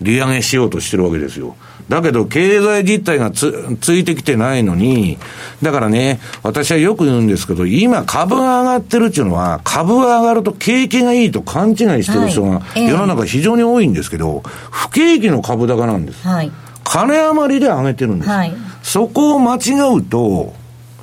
[0.01, 1.57] 利上げしようとしてるわけですよ。
[1.89, 5.19] だけど、経済実態がつ、ついてきてないのに、
[5.63, 16.27] だからね、私はよく言うんですけど、今株が上がってるっていうのは、株が上がると景気がいいと勘違いしてる人が、世の中非常に多いんですけど、不景気の株高なんです。
[16.27, 16.51] はい、
[16.83, 18.31] 金余りで上げてるんです。
[18.31, 20.55] はい、そこを間違うと、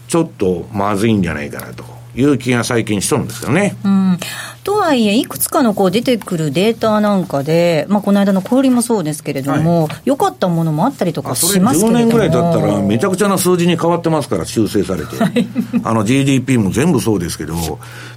[0.09, 1.92] ちょっとまずいんじゃないかなと。
[2.16, 3.76] いう気が最近しとるんですよね。
[3.84, 4.20] うん、
[4.64, 11.99] とはいえ、いくつかのこう出てくるデータなんかで、まあ、この間の小売もそうですけれども、良、はい、かったものもあったりとかしますけれども。
[11.99, 15.47] 10年ぐらい経ったら、めちゃくちゃな数字に変わってますから、修正されて、 はい、
[15.84, 17.55] あの GDP も全部そうですけど、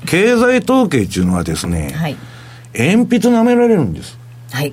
[0.05, 2.17] 経済統計っていうのはですね、はい、
[2.79, 4.19] 鉛筆舐められるんです。
[4.51, 4.73] はい、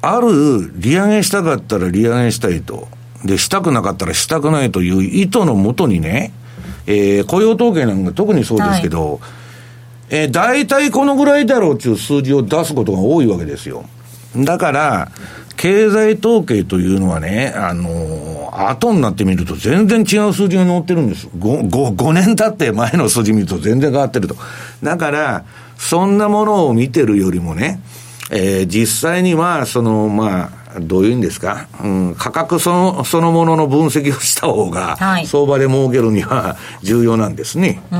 [0.00, 2.88] ある利上げしたかったら利上げしたいと。
[3.24, 6.32] で、したくなかったらしたくないという意図のもとにね、
[6.86, 9.20] えー、雇用統計なんか特にそうですけど、はい、
[10.10, 13.84] えー、大体このぐらいだろうっていう数字を出すことが多いわけですよ。
[14.36, 15.10] だから、
[15.56, 21.28] 経済統計というのはね、あのー、後になってみると全然違う数字が載ってるんです。
[21.38, 24.36] 5, 5, 5年経って前の数字見ると全然変わってると。
[24.82, 25.44] だから、
[25.76, 27.80] そんなものを見てるよりもね、
[28.30, 37.98] えー、実際には、その、まあ、どういうんですか、うん、価格そのそのものの分析をした方が、はい、相場で儲けるには 重要なんですね、うん。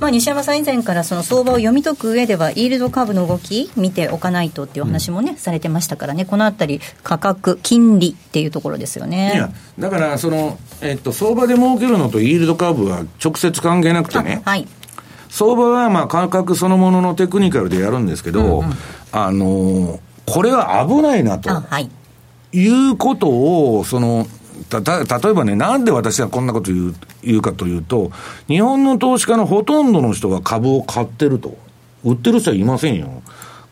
[0.00, 9.32] まあ、西山さん、以前からその相場を読み解く上では、イールド株の動き、見ておかないとっていうお話もね、うん、されてましたからね、このあたり、価格、金利っていうところですよね。
[9.34, 14.42] いやだからその、えっと、相場で儲けるのとイールド株は直接関係なくてね。
[14.44, 14.68] はい。
[15.28, 18.74] 相場はまあ価格そのもののテクニカルでやるんですけど、うんうん、
[19.10, 21.50] あのこれは危ないなと。
[21.50, 21.90] はい、
[22.54, 24.26] いうことを、その、
[24.70, 28.12] た、た、例えばね、なんで私がこんなこと言う、言うかというと、
[28.46, 31.56] 日本の投資家のほとんどの人が株を買ってると。
[32.04, 33.22] 売ってる人はいませんよ。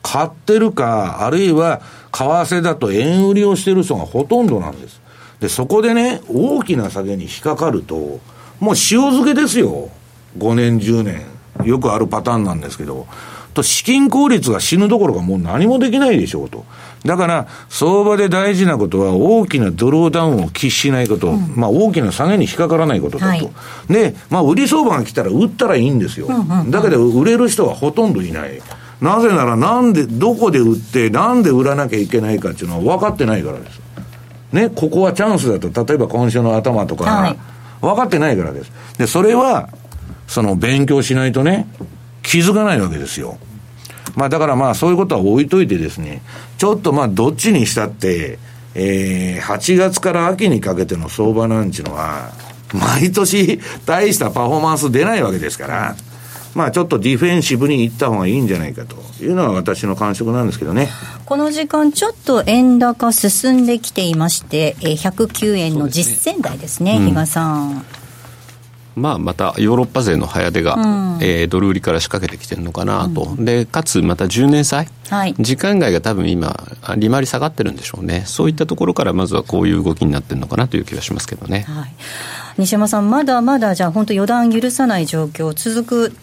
[0.03, 1.81] 買ってるか、あるいは、
[2.13, 5.01] 為替だと円売りをしてる人がほとんどなんです。
[5.41, 8.21] で、そこでね、大きな下げに引っかかると、
[8.59, 9.91] もう塩漬けですよ。
[10.39, 11.23] 5年、10年。
[11.65, 13.07] よくあるパターンなんですけど。
[13.53, 16.65] と資金効率が死ぬどころかもう何もできないでしょうと。
[17.05, 23.45] だから、相場で大事なことは大きなドローダウンを喫しないこと、うん、まあ大きな下げに引っかからないことだと。
[23.47, 23.53] は
[23.91, 26.27] い、で、まあ売り相場が来たら売ったらいいんですよ。
[26.29, 28.61] うんうんうん、だけど売れる人はほとんどいない。
[29.01, 33.81] なぜならなんで、どこで売って、なんで売らなきゃいけないかっていうのは分かってないからです。
[34.53, 37.39] ね、ここはチャンスだと、例えば今週の頭とか、はい、
[37.81, 38.71] 分かってないからです。
[38.99, 39.71] で、それは、
[40.29, 41.67] その勉強しないとね、
[42.33, 43.37] 気づかないわけですよ。
[44.17, 46.23] まあだからまあそういうことは置いといてですね、
[46.57, 48.39] ちょっとまあどっちにしたって、
[48.75, 52.31] えー、8月から秋にかけての相場なんちゅうのは、
[52.73, 55.95] 毎年大したパフォーマンス出ないわけですから、
[56.55, 60.89] まあちょっとディフェンシブに行った方がいいんじゃないかというのは私の感触なんですけどね。
[61.27, 67.85] この時間ちょっと円高進んできていまして、109円の実践台ですね、すね比嘉さん。
[68.95, 76.55] まあ、またヨーロッパ勢の早出が、うん、えー、ドル売りから仕掛けてきてるのかなと、うん、でかつまた10年債、はい、時間外が多分今、
[76.97, 81.95] 利回り下がってるんでしょうね、そういったところからまずはこういう動きになってるのかなという気がしますけどね、はい、
[82.59, 86.17] 西山さん、まだまだじゃあ、本当、予断許さない状況、続く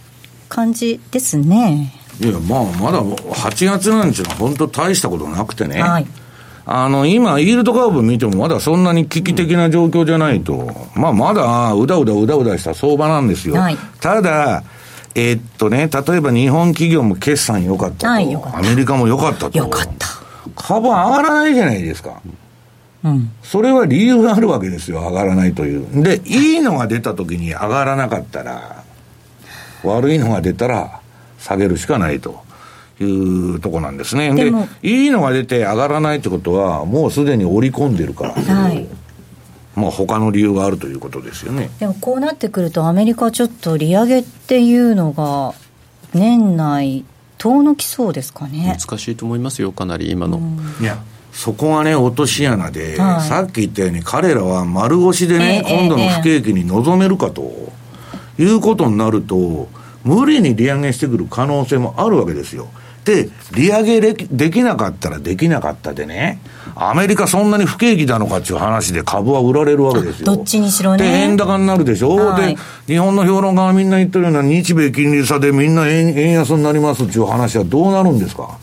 [0.48, 1.94] 感じですね。
[2.20, 5.82] いや、まあ、まだ8月なんていうのは、本当、大したことなくてね。
[5.82, 6.06] はい
[6.72, 13.56] あの、今、イールドカーブ見てもまだそんなに危機的な状況じゃないと、まあ、まだ、うだうだうだうだした相場なんですよ。
[13.56, 14.64] はい、ただ、
[15.16, 19.58] えー、っとね、例えば日本企業も決算良かったと、はい、アメリカも良かったと。
[19.58, 20.08] 良かった。
[20.56, 22.22] 株上がらないじゃないですか。
[23.04, 26.04] うん、それは理由があるわけですよ、上がらないという。
[26.04, 28.84] で、いいのが出たときに上がらなかったら、
[29.84, 31.00] 悪いのが出たら
[31.40, 32.48] 下げるしかないと。
[33.04, 34.34] いうとこなんですね。
[34.34, 38.34] で、いいのが出て上がらないってことは、もうすでに織り込んでるから。
[38.34, 38.88] はい。
[39.76, 41.70] まあ他の理由があるということですよね。
[41.80, 45.54] でもこうなってくると、アメリカちょっと利上げっていうのが、
[46.14, 47.06] 年内、
[47.38, 48.78] 遠のきそうですかね。
[48.80, 50.42] 難しいと思いますよ、かなり今の。
[50.82, 50.98] いや
[51.32, 57.44] そこがね、落とし穴で、はい、さっき言ったように、彼らは丸腰でね、えー、今度の不景気に臨めるかと、
[58.38, 59.70] えー、いうことになると、
[60.04, 62.68] 無理に利上げしてくる可能性もあるわけですよ。
[63.06, 66.40] で、利上げできなかったらできなかったでね、
[66.76, 70.26] アメリカそんなに不景気なのかっていう話で株は売られるわけですよ。
[70.26, 71.04] どっちにしろね。
[71.04, 78.58] で、円高になるでしょ、はい、で、日本の評論家がみんな言ってるような日米金利差でみんな円円安になりますっていう話はどうなるんですか？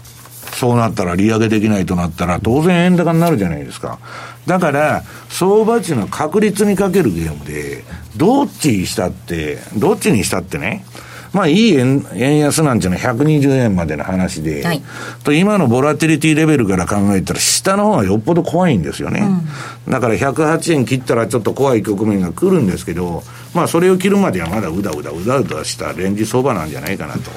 [0.52, 3.98] そうなったら利上げできないとなったら当然円高になるじゃないですか。
[4.46, 7.84] だから、相場値の確率にかけるゲームで、
[8.16, 10.84] どっちにしたって、どっちにしたってね、
[11.36, 14.82] まあいい円円安なんていうのは120円までの話で、はい、
[15.22, 19.20] と今のボラティリティレベルから考えたら下の方がよっぽど怖いんですよね。
[19.86, 23.22] うん、だから108円切ったらちょっと怖い局面が来るんですけど、
[23.52, 27.30] まあそれを切るまではまだうだうだうだうだしたレンジ相場なんじゃないかなと。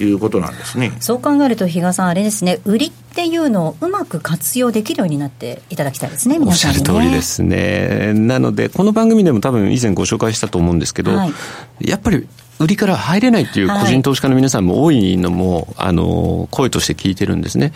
[0.00, 8.12] いうことなんですねそう考えると、比嘉さん、あれですね、売りっていうのをうまく活用できるようになっていただきたいですね、皆さん、ね、おっしゃる通りですね。
[8.14, 11.32] なので、この番組でも多分以前ご紹介したと思うんですけど、はい、
[11.80, 12.26] やっぱり
[12.62, 17.72] 売りから入れないっていう個人投資家の皆さんも多いのも、はい、あの声として聞いてるんですね。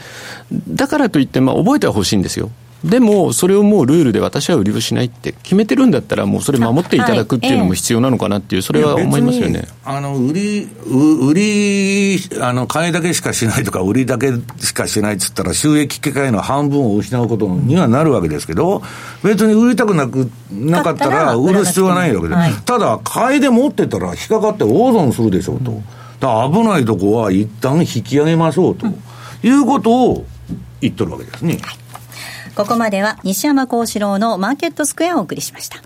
[0.68, 2.50] だからといって、まあ、覚えてはほしいんですよ。
[2.84, 9.66] でも、それをもうルールで私は売りをしないって決めてるんだったら、もうそれ守っていただくっていうのも必要なのかなっていう、それは思いますよね。
[9.84, 18.82] あの、売り、売り、あの、買いだけしかしないとか、売りだけしかしないっつったら、収益機会の半分を失うことにはなるわけですけど、
[19.24, 22.34] 別に売りたくなく、なかったら、売る必要はないわけで。
[22.34, 25.80] はい、ただ、買いで持ってたら、引っかかって大損するでしょうと。
[26.20, 28.86] だ危ないとこは一旦引き上げましょうと、
[29.42, 30.26] いうことを
[30.80, 31.58] 言っとるわけですね。
[31.62, 31.85] はい
[32.56, 35.82] ここまでは西山幸四郎のマーケットスクエアをお送りしました。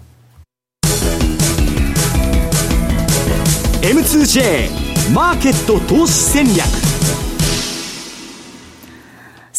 [3.83, 6.90] M2J マーケット投資戦略。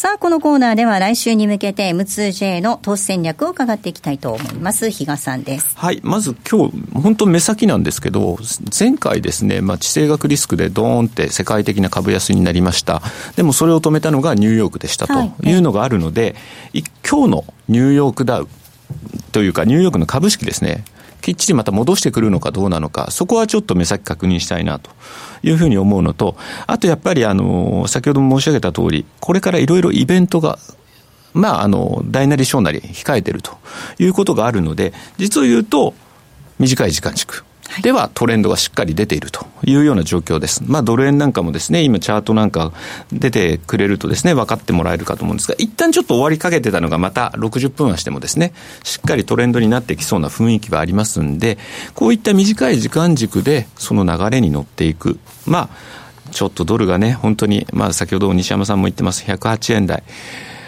[0.02, 4.90] さあ、このコーナーでは来週に向けて M2J の投資戦略を伺っていきたいと思います。
[4.90, 5.76] 比嘉さんです。
[5.78, 6.00] はい。
[6.02, 8.36] まず今日、本当目先なんですけど、
[8.76, 13.00] 前回ですね、まあ、地政学リスクでドーンって世界的な株安になりました。
[13.36, 15.14] でもそれを止めたのがニューヨークでしたと
[15.48, 16.34] いうのがあるので、
[16.72, 18.48] はい、今日のニューヨークダウ
[19.30, 20.82] というか、ニューヨークの株式ですね、
[21.22, 24.90] きっちりまた戻してくるのかどうなのか、そこはちょっと目先確認したいなと
[25.42, 30.58] いうふうに思うのと、あとやっぱりあの、先ほども申し上げた通り、これからいろいろイベントが
[31.34, 33.52] まあ、あの、大なり小なり控えてると
[33.98, 35.94] いうことがあるので、実を言うと、
[36.58, 37.44] 短い時間軸。
[37.80, 40.62] ではトレンドがしっかり出ているというような状況です。
[40.66, 42.72] まあドル円なんかもですね、今チャートなんか
[43.10, 48.52] 出てくれるとですね、分かってもらえるかと思うんですが、一旦ちょっと終わりかけてたのがまた60分はしてもですね、
[48.84, 51.58] しっかりトレンドになってきそうな雰囲気はありますんで、
[51.94, 55.18] こういった短い時間軸でその流れに乗っていく。
[55.46, 60.02] まあ、ちょっとドルがね、本当に、まあ先ほど西山さんも言ってます、108円台。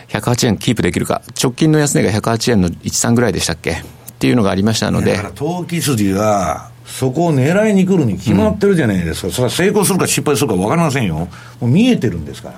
[0.09, 1.23] 108円キープできるか。
[1.43, 3.73] 直近の安値が108円の13ぐらいでしたっけ？
[3.73, 3.75] っ
[4.19, 5.13] ていうのがありましたので。
[5.13, 11.29] だから投機筋は、そこを狙いに来るに決まってるじゃないですか、うん、それは成功するか失敗するか分かりませんよ、も
[11.63, 12.51] う見えてるんですか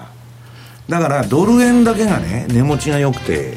[0.91, 3.55] ら、だからドル円だけがね、値持ちが良くて、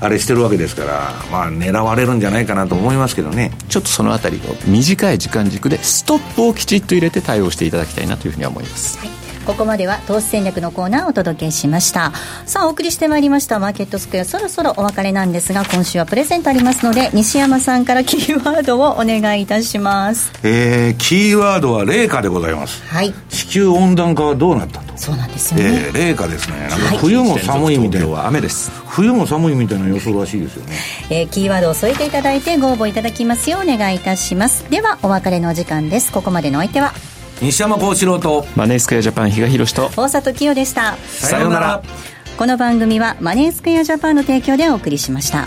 [0.00, 3.52] あれしてるわけですから、まあ、狙われるんじゃないかなと思いますけどね。
[3.68, 8.98] ちょっとそのあたりを短い時間軸でストップをきちっと入れて対応していただきたいなというふうに思います。
[8.98, 12.12] はいここまでは投資戦略のコーナーをお届けしました。
[12.44, 13.58] さあお送りしてまいりました。
[13.58, 14.24] マーケットスクエア。
[14.26, 20.32] そろそろお別れなんですが今週はプレゼントありますので西山さんから キーワードをお願いいたします。
[20.42, 22.82] えー、キーワードは冷夏でございます。
[22.88, 23.14] はい。
[23.30, 24.92] 地球温暖化はどうなったと。
[24.96, 26.68] そうなんですよね、えー、冷夏ですね。
[26.68, 30.76] なんか冬も寒いみたいな、は雨です冬も寒いみたいな予想らしいですよね、
[31.08, 34.68] えー、キーワードを添えていただいてご応募いただきますようお願いいたします。
[34.68, 36.12] ではお別れのお時間です。
[36.12, 36.92] ここまでのお相手は
[37.40, 39.90] 西山幸四郎とマネースクエアジャパン比嘉宏と。
[39.96, 40.96] 大里清でした。
[40.96, 41.82] さようなら。
[42.38, 45.44] この番組はマネースクエアジャパンの提供でお送りしました